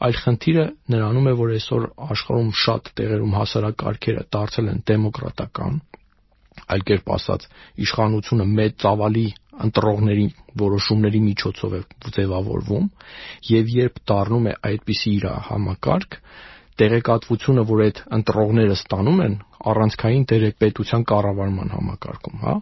այլ 0.00 0.20
խնդիրը 0.20 0.66
նրանում 0.92 1.26
է, 1.30 1.32
որ 1.40 1.50
այսօր 1.56 1.82
աշխարհում 2.10 2.52
շատ 2.60 2.92
տեղերում 3.00 3.34
հասարակարգերը 3.36 4.22
դարձել 4.36 4.70
են 4.70 4.80
դեմոկրատական, 4.90 5.74
այլ 6.74 6.84
կերպ 6.90 7.12
ասած 7.16 7.46
իշխանությունը 7.86 8.46
մեծ 8.60 8.76
ծավալի 8.84 9.26
ընտրողների 9.66 10.26
որոշումների 10.60 11.20
միջոցով 11.26 11.74
է 11.78 11.80
ձևավորվում 12.16 12.86
եւ 13.50 13.72
երբ 13.76 14.00
դառնում 14.12 14.48
է 14.50 14.54
այդպիսի 14.70 15.12
իր 15.20 15.26
համակարգ 15.50 16.18
տեղեկատվությունը, 16.80 17.62
որ 17.70 17.80
այդ 17.86 17.98
ընտրողները 18.16 18.76
ստանում 18.80 19.22
են, 19.26 19.34
առանցքային 19.70 20.24
դեր 20.30 20.44
է 20.46 20.50
պետության 20.62 21.02
կառավարման 21.10 21.72
համակարգում, 21.74 22.36
հա, 22.40 22.54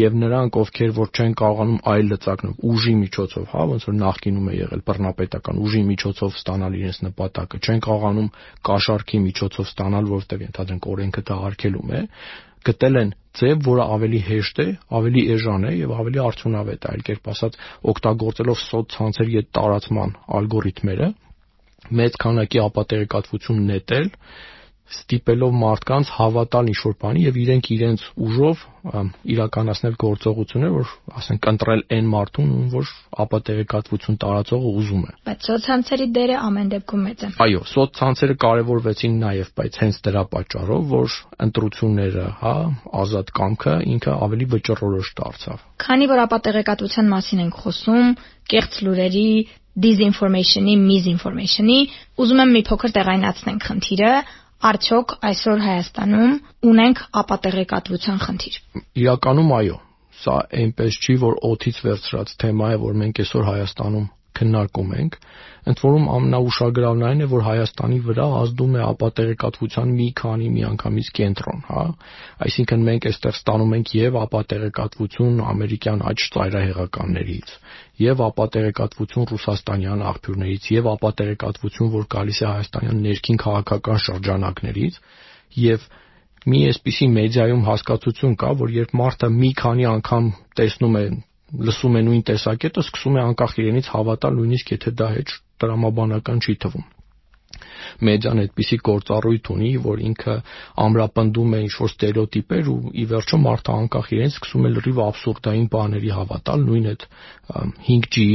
եւ 0.00 0.16
նրանք, 0.20 0.58
ովքեր 0.60 0.92
որ 0.96 1.10
չեն 1.12 1.34
կարողանում 1.40 1.80
այլ 1.92 2.06
լծակներով 2.10 2.62
ուժի 2.70 2.94
միջոցով, 3.00 3.44
հա, 3.52 3.64
ոնց 3.70 3.86
որ 3.90 3.96
նախկինում 4.00 4.50
է 4.50 4.54
եղել 4.60 4.84
բռնապետական 4.88 5.60
ուժի 5.60 5.82
միջոցով 5.90 6.38
ստանալ 6.40 6.78
իրենց 6.80 7.00
նպատակը, 7.10 7.60
չեն 7.60 7.82
կարողանում 7.90 8.30
կաշառքի 8.70 9.20
միջոցով 9.28 9.68
ստանալ, 9.70 10.10
որովհետեւ 10.16 10.46
ենթադրենք 10.48 10.88
օրենքը 10.94 11.26
դա 11.28 11.36
արգելում 11.50 11.92
է, 12.00 12.02
գտել 12.60 13.00
են 13.00 13.10
ձև, 13.40 13.60
որը 13.64 13.84
ավելի 13.94 14.20
հեշտ 14.26 14.58
է, 14.60 14.66
ավելի 15.00 15.22
էժան 15.34 15.62
է 15.64 15.72
եւ 15.80 15.92
ավելի 15.96 16.20
արդյունավետ 16.24 16.82
է, 16.84 16.90
այլ 16.90 17.04
կերպ 17.08 17.30
ասած, 17.32 17.58
օգտագործելով 17.92 18.58
սոցցանցերի 18.64 19.38
այդ 19.40 19.48
տարածման 19.56 20.12
ալգորիթմերը, 20.40 21.08
մեծ 22.00 22.18
քանակի 22.24 22.62
ապատերեկատվություն 22.68 23.60
նետել 23.70 24.10
ստիպելով 24.90 25.52
մարդկանց 25.54 26.10
հավատալ 26.16 26.70
ինչ-որ 26.70 26.94
բանի 27.02 27.20
եւ 27.22 27.36
իրենք 27.40 27.68
իրենց 27.74 28.04
ուժով 28.26 28.62
իրականացնել 29.34 29.94
գործողություններ, 30.02 30.72
որ 30.74 30.92
ասենք 31.20 31.48
ընտրել 31.50 31.82
այն 31.96 32.08
մարդուն, 32.14 32.48
ում 32.56 32.68
որ 32.74 32.90
ապատեղեկատվություն 33.24 34.18
տարածողը 34.24 34.72
ուզում 34.80 35.04
է։ 35.04 35.14
Բայց 35.28 35.48
սոցցանցերի 35.50 36.06
դերը 36.16 36.38
ամեն 36.48 36.72
դեպքում 36.74 37.04
մեծ 37.06 37.24
է։ 37.28 37.30
Այո, 37.46 37.62
սոցցանցերը 37.70 38.36
կարևորվեցին 38.46 39.14
նաեւ, 39.20 39.52
բայց 39.60 39.78
հենց 39.84 40.00
դրա 40.10 40.24
պատճառով, 40.34 40.82
որ 40.90 41.18
ընտրությունները, 41.46 42.26
հա, 42.40 42.54
ազատ 43.04 43.32
կամքը 43.40 43.74
ինքը 43.94 44.16
ավելի 44.26 44.50
վճռորոշ 44.56 45.14
դարձավ։ 45.20 45.64
Քանի 45.80 46.10
որ 46.10 46.24
ապատեղեկատվության 46.26 47.10
մասին 47.14 47.44
ենք 47.46 47.60
խոսում, 47.60 48.14
կեղծ 48.50 48.80
լուրերի, 48.86 49.28
disinformation-ի, 49.84 50.74
misinformation-ի, 50.84 51.80
ուզում 52.20 52.42
եմ 52.44 52.54
մի 52.56 52.62
փոքր 52.70 52.94
տեղայնացնենք 52.96 53.66
խնդիրը, 53.70 54.12
Արդյոք 54.60 55.12
այսօր 55.24 55.60
Հայաստանում 55.64 56.32
ունենք 56.68 56.98
ապատեղեկատվության 57.20 58.18
խնդիր։ 58.24 58.56
Իրականում 59.00 59.52
այո։ 59.56 59.76
Սա 60.20 60.34
այնպես 60.60 60.98
չի, 61.00 61.14
որ 61.22 61.38
օթից 61.48 61.78
վերցրած 61.86 62.34
թեմա 62.42 62.68
է, 62.74 62.80
որ 62.82 62.98
մենք 63.02 63.20
այսօր 63.24 63.46
Հայաստանում 63.48 64.04
քննարկում 64.38 64.90
ենք, 65.00 65.16
ընդ 65.70 65.80
որում 65.84 66.06
ամենաուշագրավն 66.14 67.04
այն 67.10 67.20
է, 67.20 67.26
որ 67.30 67.42
Հայաստանի 67.46 67.98
վրա 68.06 68.26
ազդում 68.40 68.76
է 68.78 68.82
ապատեղեկատվության 68.86 69.94
մի 70.00 70.08
քանի 70.20 70.48
միանգամից 70.56 71.10
կենտրոն, 71.18 71.62
հա։ 71.70 71.84
Այսինքն 72.46 72.84
մենք 72.88 73.08
այստեղ 73.10 73.38
ստանում 73.40 73.74
ենք 73.78 73.94
եւ 74.00 74.18
ապատեղեկատվություն 74.20 75.40
ամերիկյան 75.50 76.04
աճ 76.10 76.26
ծայրահեղականներից, 76.36 77.54
եւ 78.00 78.22
ապատեղեկատվություն 78.30 79.30
ռուսաստանյան 79.30 80.04
աղբյուրներից, 80.10 80.70
եւ 80.80 80.92
ապատեղեկատվություն, 80.94 81.90
որ 82.00 82.06
գալիս 82.16 82.40
է 82.40 82.46
հայաստանյան 82.50 83.02
ներքին 83.10 83.42
քաղաքական 83.44 84.04
շրջանակներից, 84.10 85.00
եւ 85.60 85.90
մի 86.48 86.60
էսպիսի 86.70 87.06
մեդիայում 87.14 87.66
հասկացություն 87.66 88.36
կա, 88.40 88.50
որ 88.60 88.70
երբ 88.72 88.94
մարդը 88.96 89.28
մի 89.34 89.50
քանի 89.60 89.86
անգամ 89.90 90.30
տեսնում 90.56 90.96
է 91.00 91.04
լսում 91.50 91.98
է 91.98 92.02
նույն 92.06 92.24
տեսակետը, 92.30 92.86
սկսում 92.86 93.18
է 93.18 93.22
անկախ 93.26 93.58
իրենից 93.60 93.90
հավատալ, 93.94 94.40
նույնիսկ 94.40 94.72
եթե 94.76 94.94
դա 95.00 95.08
հետ 95.16 95.36
տրամաբանական 95.60 96.42
չի 96.46 96.56
թվում 96.64 96.88
մեդիան 98.06 98.40
այդպիսի 98.44 98.76
գործառույթ 98.86 99.50
ունի, 99.54 99.70
որ 99.84 100.02
ինքը 100.10 100.36
ամրապնդում 100.84 101.56
է 101.56 101.60
ինչ-որ 101.66 101.90
ստերեոտիպեր 101.90 102.70
ու 102.74 102.78
ի 103.02 103.04
վերջո 103.10 103.40
մարդը 103.44 103.74
անկախ 103.80 104.12
իրեն 104.16 104.32
սկսում 104.34 104.68
է 104.68 104.72
լրիվ 104.76 105.02
абսուրդային 105.06 105.68
բաների 105.74 106.14
հավատալ, 106.20 106.64
նույն 106.70 106.88
այդ 106.94 107.06
5G 107.90 108.26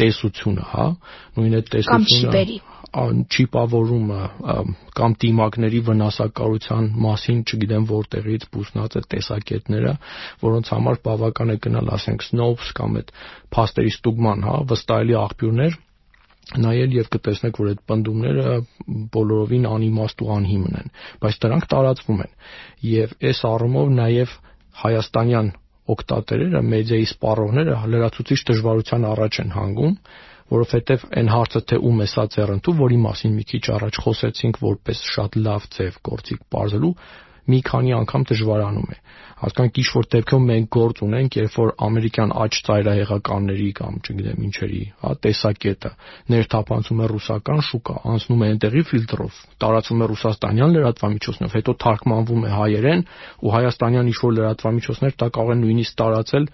տեսությունը, 0.00 0.66
հա, 0.72 0.86
նույն 1.38 1.56
այդ 1.60 1.72
տեսությունը 1.76 2.69
չիպավորումը 2.90 4.22
կամ 4.98 5.14
դիմակների 5.24 5.80
վնասակարության 5.88 6.88
մասին, 7.04 7.42
չգիտեմ 7.46 7.84
որտեղից 7.90 8.46
բուսնած 8.54 8.96
է 8.98 9.02
տեսակետները, 9.14 9.92
որոնց 10.42 10.72
համար 10.74 10.98
բավական 11.06 11.54
է 11.54 11.56
գնալ, 11.66 11.92
ասենք, 11.94 12.26
Snopes 12.30 12.72
կամ 12.80 12.98
այդ 13.00 13.12
փաստերի 13.54 13.94
ստուգման, 13.94 14.44
հա, 14.48 14.56
վստահելի 14.74 15.16
աղբյուրներ 15.20 15.78
նայել 16.50 16.94
եւ 16.98 17.08
կտեսնեք, 17.14 17.58
որ 17.62 17.68
այդ 17.70 17.82
պնդումները 17.90 18.54
բոլորովին 19.14 19.66
անիմաստ 19.70 20.22
ու 20.24 20.30
անհիմն 20.34 20.78
են, 20.80 20.88
բայց 21.22 21.36
դրանք 21.44 21.66
տարածվում 21.70 22.22
են։ 22.24 22.32
Եվ 22.90 23.12
այս 23.30 23.42
առումով 23.50 23.92
նաեւ 24.00 24.32
հայաստանյան 24.80 25.52
օկտատերերը, 25.94 26.62
մեդիայի 26.72 27.06
սպառողները 27.10 27.76
լրացուցիչ 27.92 28.40
դժվարության 28.50 29.06
առաջ 29.10 29.38
են 29.44 29.54
հանգում, 29.54 29.94
որովհետև 30.50 31.08
այն 31.20 31.32
հարցը 31.34 31.64
թե 31.70 31.80
ում 31.90 32.04
է 32.04 32.06
սա 32.10 32.26
ձեռնտու, 32.34 32.76
որի 32.80 33.00
մասին 33.06 33.34
մի 33.38 33.44
քիչ 33.50 33.64
առաջ 33.78 33.98
խոսեցինք, 34.04 34.62
որպես 34.66 35.02
շատ 35.14 35.40
լավ 35.46 35.66
ձև 35.76 35.98
գործիք 36.10 36.46
բարձելու, 36.54 36.94
մի 37.50 37.60
քանի 37.66 37.92
անգամ 37.96 38.24
դժվարանում 38.30 38.90
է։ 38.94 38.96
Հասկանք 39.40 39.78
ինչ 39.80 39.88
որ 39.96 40.06
դեպքում 40.14 40.44
մենք 40.50 40.66
գործ 40.76 41.00
ունենք, 41.06 41.36
երբ 41.40 41.54
որ 41.56 41.70
ամերիկյան 41.86 42.34
աճ 42.44 42.58
ծայրահեղականների 42.66 43.68
կամ 43.80 43.94
չգիտեմ 44.04 44.42
ինչերի, 44.46 44.82
հա, 45.00 45.12
տեսակետը 45.24 45.90
ներթափանցում 46.34 47.00
է 47.00 47.08
ռուսական 47.10 47.62
շուկա, 47.70 47.96
անցնում 48.12 48.44
է 48.44 48.50
այնտեղի 48.50 48.84
ֆիլտրով, 48.90 49.40
տարածվում 49.64 50.04
է 50.04 50.10
ռուսաստանյան 50.10 50.76
լրատվամիջոցներով, 50.76 51.56
հետո 51.60 51.76
թարգմանվում 51.86 52.44
է 52.44 52.52
հայերեն 52.60 53.04
ու 53.40 53.54
հայաստանյան 53.56 54.12
ինչ 54.12 54.18
որ 54.20 54.36
լրատվամիջոցներ 54.40 55.18
դա 55.24 55.30
կարող 55.40 55.54
են 55.56 55.64
նույնիսկ 55.64 55.98
տարածել 56.04 56.46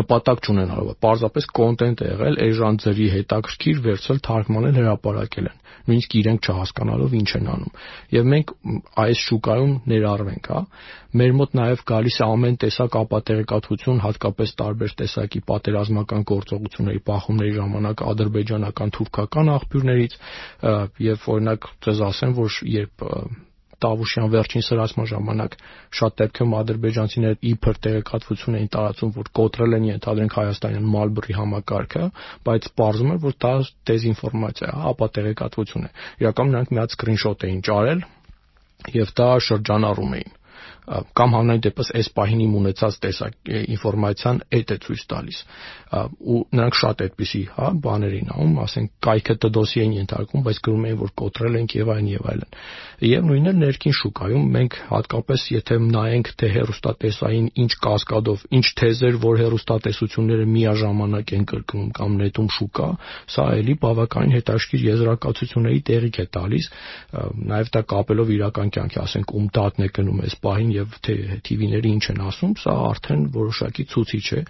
նպատակ 0.00 0.46
չունենալով, 0.46 0.96
պարզապես 1.04 1.48
կոնտենտ 1.60 2.02
է 2.04 2.10
եղել 2.10 2.38
էժան 2.46 2.78
ձրի 2.84 3.08
հետաքրքիր 3.16 3.82
վերցել 3.86 4.22
թարգմանել 4.26 4.78
հրապարակել 4.80 5.50
են 5.50 5.58
նույնիսկ 5.90 6.14
իրենք 6.20 6.46
չհասկանալով 6.50 7.14
ինչ 7.18 7.30
են 7.38 7.48
անում 7.50 7.74
եւ 8.14 8.28
մենք 8.32 8.52
այս 9.04 9.22
շուկայում 9.26 9.72
ներառվենք 9.92 10.48
հա 10.52 10.60
մեր 11.20 11.34
մոտ 11.40 11.56
նաեւ 11.60 11.84
գալիս 11.90 12.18
է 12.20 12.24
ամեն 12.26 12.58
տեսակ 12.64 12.98
ապատեղեկատվություն 13.00 14.02
հատկապես 14.06 14.54
տարբեր 14.60 14.96
տեսակի 15.00 15.42
պատերազմական 15.50 16.26
գործողությունների 16.30 17.02
բախումների 17.10 17.54
ժամանակ 17.58 18.04
ադրբեջանական 18.10 18.94
թուրքական 18.98 19.52
աղբյուրներից 19.56 20.18
եւ 21.10 21.30
օրինակ 21.34 21.70
ցեզ 21.86 22.04
ասեմ 22.10 22.36
որ 22.40 22.60
երբ 22.80 23.08
Տավուշյան 23.84 24.30
վերջին 24.34 24.64
սրացման 24.66 25.08
ժամանակ 25.10 25.56
շատ 26.00 26.16
դեպքերում 26.20 26.54
ադրբեջանցիները 26.60 27.38
իբր 27.50 27.80
տեղեկատվություն 27.86 28.58
էին 28.60 28.70
տարածում, 28.76 29.12
որ 29.20 29.30
կոտրել 29.40 29.76
են 29.80 29.86
ենթադրենք 29.90 30.36
Հայաստանյան 30.40 30.88
Մալբրի 30.94 31.36
համակարգը, 31.40 32.04
բայց 32.50 32.68
պարզվում 32.80 33.14
էր, 33.14 33.22
որ 33.24 33.38
դա 33.46 33.52
դեզինֆորմացիա 33.92 34.70
է, 34.70 34.76
ապա 34.90 35.10
տեղեկատվություն 35.20 35.86
է։ 35.88 35.94
Իրականում 36.24 36.52
նրանք 36.56 36.74
մի 36.76 36.82
հատ 36.84 36.96
սկրինշոտ 36.98 37.48
էին 37.50 37.64
ճարել 37.70 38.04
եւ 39.00 39.14
դա 39.20 39.30
շրջանառում 39.50 40.14
էին 40.20 40.36
կամ 40.88 41.34
հանրային 41.36 41.64
դեպս 41.66 41.90
այս 42.00 42.08
պահին 42.16 42.40
իմ 42.46 42.54
ունեցած 42.60 42.96
տեսակ 43.04 43.50
ինֆորմացիան 43.60 44.40
այդ 44.58 44.72
է 44.74 44.78
ցույց 44.84 45.02
տալիս 45.10 45.40
ու 45.90 46.38
նրանք 46.54 46.76
շատ 46.80 47.02
այդպիսի 47.06 47.42
հա 47.56 47.68
բաներ 47.84 48.12
էին 48.16 48.28
անում 48.34 48.58
ասենք 48.64 48.90
կայքը 49.06 49.34
դդոսի 49.44 49.82
են 49.84 49.94
ենթարկում 50.00 50.44
բայց 50.46 50.60
գրում 50.66 50.84
էին 50.90 50.98
որ 51.00 51.12
կոտրել 51.20 51.58
ենք 51.60 51.74
եւ 51.80 51.90
այն 51.94 52.10
եւ 52.10 52.28
այլն 52.30 52.58
եւ 53.10 53.26
նույնն 53.30 53.50
էլ 53.50 53.58
ներքին 53.60 53.96
շուկայում 54.00 54.44
մենք 54.54 54.76
հատկապես 54.90 55.46
եթե 55.50 55.78
նայենք 55.90 56.30
թե 56.40 56.50
հերոստատեսային 56.54 57.48
ինչ 57.64 57.72
կասկադով 57.86 58.44
ինչ 58.60 58.66
թեզեր 58.80 59.18
որ 59.24 59.40
հերոստատեսությունները 59.40 60.46
միաժամանակ 60.54 61.34
են 61.40 61.44
կրկնում 61.50 61.90
կամ 62.00 62.16
նետում 62.20 62.50
շուկա 62.60 62.88
սա 63.34 63.46
էլի 63.60 63.74
բավականին 63.84 64.34
հետաքրքիր 64.36 64.86
եզրակացությունների 64.90 65.80
տեղիք 65.90 66.20
է 66.20 66.26
տալիս 66.38 66.70
նաեւ 67.50 67.72
դա 67.74 67.82
կապելով 67.90 68.32
իրական 68.36 68.72
կյանքի 68.76 69.00
ասենք 69.00 69.34
ում 69.40 69.50
դատն 69.58 69.86
է 69.86 69.90
գնում 69.96 70.22
այս 70.28 70.36
պահին 70.44 70.69
եւ 70.74 70.96
թե 71.06 71.16
TV-ները 71.46 71.90
ինչ 71.90 72.04
են 72.12 72.22
ասում, 72.30 72.54
սա 72.62 72.74
արդեն 72.90 73.26
որոշակի 73.34 73.84
ցուցիչ 73.92 74.26
է 74.38 74.40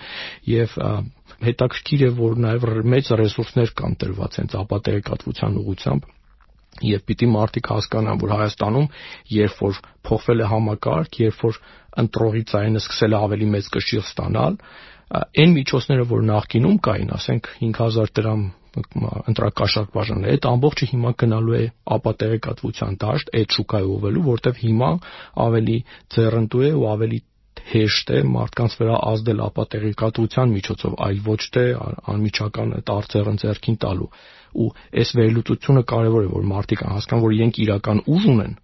եւ 0.51 0.77
հետաքրքիր 1.41 2.07
է 2.07 2.11
որ 2.21 2.41
նաեւ 2.45 2.67
մեծ 2.95 3.13
ռեսուրսներ 3.21 3.75
կան 3.81 3.99
տրված 4.01 4.39
հենց 4.41 4.57
ապատերեկատվության 4.61 5.61
ուղղությամբ 5.61 6.09
եւ 6.87 7.03
պիտի 7.09 7.29
մարդիկ 7.31 7.69
հասկանան, 7.71 8.21
որ 8.21 8.33
Հայաստանում 8.37 8.87
երբ 9.35 9.57
որ 9.61 9.81
փոխվել 10.07 10.41
է 10.41 10.47
համակարգ, 10.51 11.19
երբ 11.21 11.43
որ 11.45 11.59
ընտրողի 12.05 12.43
ցայնը 12.51 12.81
սկսել 12.81 13.17
է 13.17 13.19
ավելի 13.21 13.49
մեծ 13.55 13.71
կշիռ 13.75 14.05
ստանալ, 14.07 14.59
այն 15.11 15.55
միջոցները, 15.59 16.07
որ 16.15 16.25
նախկինում 16.31 16.79
կային, 16.87 17.11
ասենք 17.19 17.51
5000 17.61 18.13
դրամ 18.21 18.45
ընտրակաշառք 18.71 19.91
բաժանել, 19.95 20.31
այդ 20.31 20.47
ամբողջը 20.51 20.87
հիմա 20.91 21.11
գնալու 21.23 21.57
է 21.59 21.63
ապատեղեկատվության 21.97 22.99
դաշտ, 23.03 23.33
այդ 23.41 23.57
շուկայովելու, 23.57 24.25
որտեվ 24.31 24.61
հիմա 24.65 24.91
ավելի 25.47 25.77
ձեռնտու 26.15 26.63
է 26.69 26.71
ու 26.81 26.87
ավելի 26.91 27.21
հեշտ 27.71 28.11
է 28.15 28.21
մարդկանց 28.35 28.75
վրա 28.81 28.97
ազդել 29.11 29.41
ապատեղեկատվության 29.47 30.55
միջոցով, 30.57 30.95
այլ 31.07 31.19
ոչ 31.27 31.41
թե 31.55 31.65
անմիջական 32.15 32.73
այդ 32.79 32.93
արձերն 32.95 33.39
ձեռքին 33.43 33.77
տալու։ 33.85 34.09
Ու 34.61 34.69
այս 35.03 35.13
վերլուծությունը 35.21 35.83
կարևոր 35.93 36.27
է, 36.27 36.31
որ 36.31 36.49
մարդիկ 36.51 36.83
հասկանան, 36.91 37.25
որ 37.27 37.37
իրենք 37.37 37.61
իրական 37.65 38.03
ուժ 38.11 38.27
ունեն, 38.35 38.55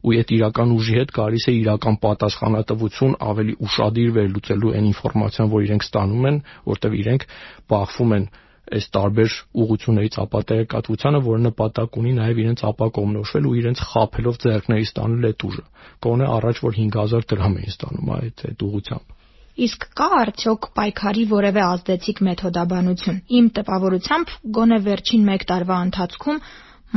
ու 0.00 0.14
այդ 0.16 0.30
իրական 0.36 0.70
ուժի 0.76 0.94
հետ 0.96 1.10
գալիս 1.16 1.46
է 1.50 1.54
իրական 1.60 1.96
պատասխանատվություն 2.04 3.16
ավելի 3.30 3.54
ուշադիր 3.66 4.12
վերլուծելու 4.16 4.74
այն 4.76 4.86
ինֆորմացիան, 4.90 5.50
որ 5.54 5.66
իրենք 5.66 5.84
ստանում 5.86 6.28
են, 6.30 6.38
որտեղ 6.70 6.96
իրենք 7.00 7.26
բախվում 7.72 8.14
են 8.16 8.24
այս 8.70 8.86
տարբեր 8.94 9.36
ուղություններից 9.62 10.16
ապատերեկատվությանը, 10.24 11.20
որը 11.26 11.42
նպատակ 11.46 11.98
ունի 12.00 12.12
նաև 12.18 12.40
իրենց 12.44 12.64
ապակողմնորոշվել 12.70 13.48
ու 13.50 13.54
իրենց 13.60 13.82
խափելով 13.90 14.38
ձեռքների 14.44 14.86
ստանել 14.90 15.28
այդ 15.30 15.44
ուժը։ 15.50 15.64
Կոնե 16.06 16.28
առաջ 16.40 16.62
որ 16.66 16.78
5000 16.80 17.28
դրամ 17.30 17.56
էին 17.60 17.74
ստանում 17.74 18.12
այդ 18.20 18.44
այդ 18.50 18.64
ուղությամբ։ 18.70 19.16
Իսկ 19.60 19.86
կա 19.98 20.08
արդյոք 20.20 20.66
պայքարի 20.78 21.24
որևէ 21.30 21.62
ազդեցիկ 21.66 22.20
մեթոդաբանություն։ 22.30 23.16
Իմ 23.40 23.46
տպավորությամբ 23.58 24.34
գոնե 24.56 24.78
վերջին 24.86 25.32
1 25.34 25.46
տարվա 25.50 25.78
ընթացքում 25.90 26.38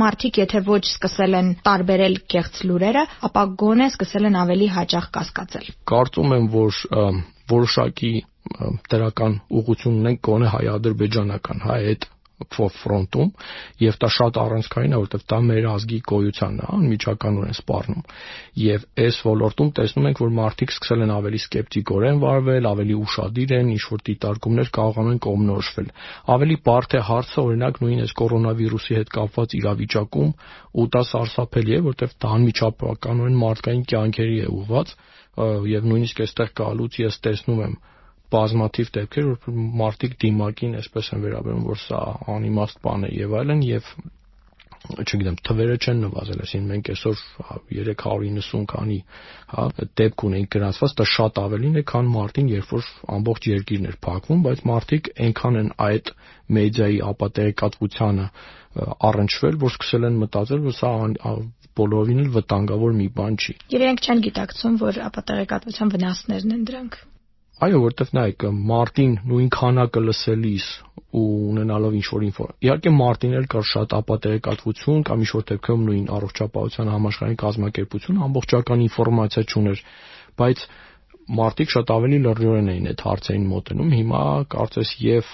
մարդիկ 0.00 0.38
եթե 0.42 0.60
ոչ 0.66 0.82
սկսել 0.90 1.36
են 1.38 1.50
տարբերել 1.66 2.16
կեղծ 2.34 2.62
լուրերը, 2.70 3.02
ապա 3.28 3.42
գոնե 3.62 3.86
սկսել 3.92 4.28
են 4.30 4.38
ավելի 4.42 4.68
հաճախ 4.78 5.06
կասկածել։ 5.18 5.68
Կարծում 5.92 6.34
եմ, 6.38 6.48
որ 6.54 6.80
որոշակի 7.54 8.12
դրական 8.92 9.38
ուղղություն 9.60 10.00
ունենք 10.02 10.20
գոնե 10.28 10.50
հայ-ադրբեջանական, 10.54 11.64
հա, 11.64 11.78
այդ 11.92 12.08
ֆրոնտում 12.52 13.28
եւ 13.80 13.96
դա 14.02 14.08
շատ 14.14 14.38
առանցքային 14.42 14.94
է 14.94 14.98
որովհետեւ 15.00 15.22
դա 15.32 15.36
մեր 15.48 15.66
ազգի 15.70 15.98
գոյությանն 16.10 16.58
է 16.64 16.66
անմիջականորեն 16.74 17.54
սպառնում 17.58 18.02
եւ 18.62 18.86
այս 19.04 19.20
ոլորտում 19.28 19.70
տեսնում 19.78 20.08
ենք 20.10 20.22
որ 20.24 20.34
մարդիկ 20.38 20.74
սկսել 20.74 21.04
են 21.04 21.12
ավելի 21.14 21.40
սկեպտիկորեն 21.44 22.20
վարվել 22.24 22.68
ավելի 22.72 22.98
ուշադիր 23.04 23.54
են 23.58 23.70
ինչ 23.74 23.84
որ 23.94 24.04
դիտարկումներ 24.10 24.72
կարողանում 24.74 25.14
են 25.14 25.22
կողմնորոշվել 25.28 25.88
ավելի 26.34 26.58
բարդ 26.68 26.98
է 26.98 27.02
հարցը 27.14 27.40
օրինակ 27.44 27.80
նույն 27.84 28.04
այս 28.04 28.14
կորոնավիրուսի 28.24 28.98
հետ 28.98 29.14
կապված 29.14 29.58
իրավիճակում 29.62 30.30
ու 30.74 30.88
դա 30.94 31.02
սարսափելի 31.14 31.74
է 31.74 31.82
որովհետեւ 31.86 32.14
դա 32.24 32.34
անմիջականորեն 32.34 33.42
մարդկային 33.44 33.88
կյանքերի 33.94 34.38
է 34.44 34.52
ուղված 34.58 34.94
եւ 35.74 35.90
նույնիսկ 35.90 36.24
այստեղ 36.24 36.54
գալուց 36.60 37.02
ես 37.04 37.22
տեսնում 37.24 37.62
եմ 37.64 37.74
բազմաթիվ 38.34 38.92
դեպքեր, 38.98 39.30
որ 39.30 39.62
մարդիկ 39.84 40.18
դիմակին 40.24 40.76
այսպես 40.80 41.14
են 41.14 41.24
վերաբերում, 41.24 41.64
որ 41.70 41.80
սա 41.84 42.02
անիմաստ 42.34 42.84
բան 42.84 43.08
է 43.08 43.14
եւ 43.20 43.38
այլն 43.40 43.64
եւ 43.68 43.94
չգիտեմ, 44.84 45.36
թվերը 45.48 45.76
չեն 45.80 46.00
նվազել, 46.04 46.40
այսինքն 46.44 46.66
մենք 46.70 46.88
այսօր 46.92 47.20
390 47.70 48.66
քանի, 48.72 48.98
հա, 49.52 49.62
դեպք 50.00 50.24
ունենք 50.28 50.50
գրանցված, 50.54 50.94
դա 50.98 51.06
շատ 51.12 51.40
ավելին 51.44 51.78
է, 51.80 51.84
քան 51.88 52.10
մարտին, 52.14 52.50
երբ 52.52 52.74
որ 52.74 52.90
ամբողջ 53.16 53.48
երկիրն 53.54 53.88
էր 53.88 53.96
փակվում, 54.04 54.42
բայց 54.44 54.62
մարդիկ 54.70 55.10
այնքան 55.24 55.58
են 55.62 55.72
այդ 55.88 56.12
մեդիայի 56.58 57.00
ապատերեկատվությանը 57.14 58.28
առնչվել, 59.08 59.58
որ 59.64 59.74
սկսել 59.74 60.08
են 60.10 60.20
մտածել, 60.24 60.62
որ 60.68 60.78
սա 60.82 60.92
բոլորովին 61.74 62.22
էլ 62.22 62.30
վտանգավոր 62.36 62.92
մի 63.00 63.08
բան 63.18 63.40
չի։ 63.40 63.56
Եվ 63.74 63.82
իրենք 63.84 64.04
չեն 64.04 64.22
գիտակցում, 64.28 64.76
որ 64.84 65.00
ապատերեկատվության 65.08 65.92
վնասներն 65.94 66.54
են 66.54 66.62
դրանք։ 66.70 66.98
Այո, 67.62 67.78
որտեվ 67.84 68.08
նայեք, 68.16 68.44
մարտին 68.68 69.12
նույն 69.30 69.50
քանակը 69.54 70.00
լսելիս 70.04 70.64
ու 71.14 71.26
ունենալով 71.50 71.92
ինչ 72.00 72.06
որ 72.10 72.24
ինֆոր։ 72.28 72.48
Իհարկե 72.66 72.92
մարտին 72.94 73.36
էլ 73.38 73.46
կար 73.52 73.68
շատ 73.70 73.94
ապատերեկատվություն 73.98 75.04
կամ 75.06 75.22
ինչ 75.22 75.30
որ 75.34 75.44
դեպքում 75.50 75.84
նույն 75.88 76.08
առողջապահության 76.16 76.90
համաշխարհային 76.94 77.38
կազմակերպություն 77.44 78.18
ամբողջական 78.26 78.82
ինֆորմացիա 78.88 79.44
չուներ, 79.54 79.84
բայց 80.42 80.66
մարտիկ 81.38 81.72
շատ 81.74 81.94
ավելի 81.94 82.18
լրջորեն 82.26 82.70
էին 82.74 82.90
այդ 82.90 83.04
հարցերին 83.06 83.46
մոտենում։ 83.54 83.94
Հիմա 83.94 84.22
կարծես 84.54 84.90
եւ 85.04 85.30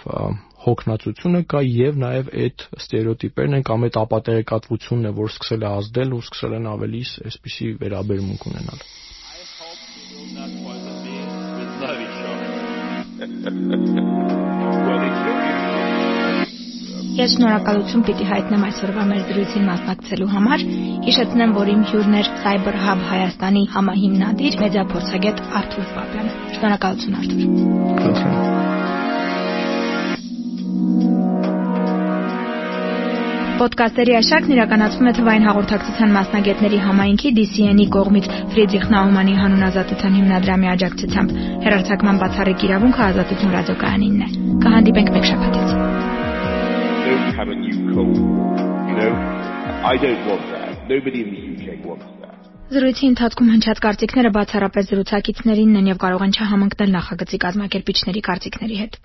հոգնածությունը 0.61 1.41
կա 1.51 1.61
եւ 1.67 2.01
նաեւ 2.05 2.31
այդ 2.45 2.65
ստերեոտիպերն 2.85 3.59
են 3.59 3.65
կամ 3.71 3.87
այդ 3.89 3.97
ապատերեկատվությունն 4.05 5.09
է, 5.09 5.15
որ 5.19 5.33
սկսել 5.33 5.65
է 5.65 5.71
ազդել 5.81 6.17
ու 6.21 6.25
սկսել 6.29 6.57
են 6.61 6.69
ավելի 6.77 7.03
այսպիսի 7.31 7.71
վերաբերմունք 7.81 8.49
ունենալ։ 8.53 8.85
Ես 17.21 17.37
շնորհակալություն 17.37 18.03
պիտի 18.09 18.27
հայտնեմ 18.29 18.67
այսօրվա 18.67 19.05
մեր 19.13 19.23
զրույցին 19.31 19.65
մասնակցելու 19.71 20.29
համար։ 20.35 20.65
Հիշեցնեմ, 21.07 21.55
որ 21.61 21.71
իմ 21.77 21.87
հյուրն 21.93 22.19
էր 22.21 22.31
Cyber 22.43 22.79
Hub 22.85 23.07
Հայաստանի 23.15 23.65
համահիմնադիր 23.79 24.61
մեդիափորձագետ 24.67 25.43
Արթուր 25.63 25.89
Պապյանը։ 25.97 26.37
Շնորհակալություն 26.59 27.19
Արթուր։ 27.23 27.43
Խնդրեմ։ 28.05 28.40
Պոդկասթերի 33.61 34.15
աշակն 34.17 34.53
իրականացվում 34.55 35.09
է 35.11 35.13
թվային 35.17 35.43
հաղորդակցության 35.47 36.13
մասնագետների 36.15 36.79
համայնքի 36.81 37.33
DCN-ի 37.39 37.85
կողմից 37.97 38.29
Ֆրիդրիխ 38.55 38.87
Նաումանի 38.95 39.35
հանուն 39.41 39.65
ազատության 39.67 40.17
հիմնադրամի 40.19 40.71
աջակցությամբ։ 40.75 41.35
Հերարցակման 41.67 42.21
բացառիկ 42.23 42.65
իրավունքը 42.71 43.03
ազատություն 43.09 43.53
ռադիոկայանինն 43.57 44.25
է։ 44.25 44.29
Կհանդիպենք 44.65 45.13
մեկ 45.17 45.29
շաբաթից։ 45.33 45.69
Don't 47.11 47.37
have 47.37 47.53
a 47.53 47.59
new 47.61 47.77
cold 47.93 48.17
you 48.89 48.97
know? 48.97 49.13
I 49.85 49.95
don't 50.07 50.25
want 50.31 50.49
that. 50.57 50.89
Nobody 50.89 51.21
in 51.25 51.29
the 51.37 51.43
UK 51.53 51.85
wants 51.85 52.09
that. 52.25 52.41
Զրույցի 52.73 53.07
ընթացքում 53.13 53.53
հնչած 53.59 53.85
կարծիքները 53.85 54.35
բացառապես 54.41 54.91
զրուցակիցներինն 54.95 55.79
են 55.85 55.93
եւ 55.93 56.03
կարող 56.07 56.27
են 56.31 56.35
չհամընկնել 56.39 56.93
նախագծի 56.97 57.45
կազմակերպիչների 57.45 58.29
կարծիքների 58.31 58.83
հետ։ 58.85 59.01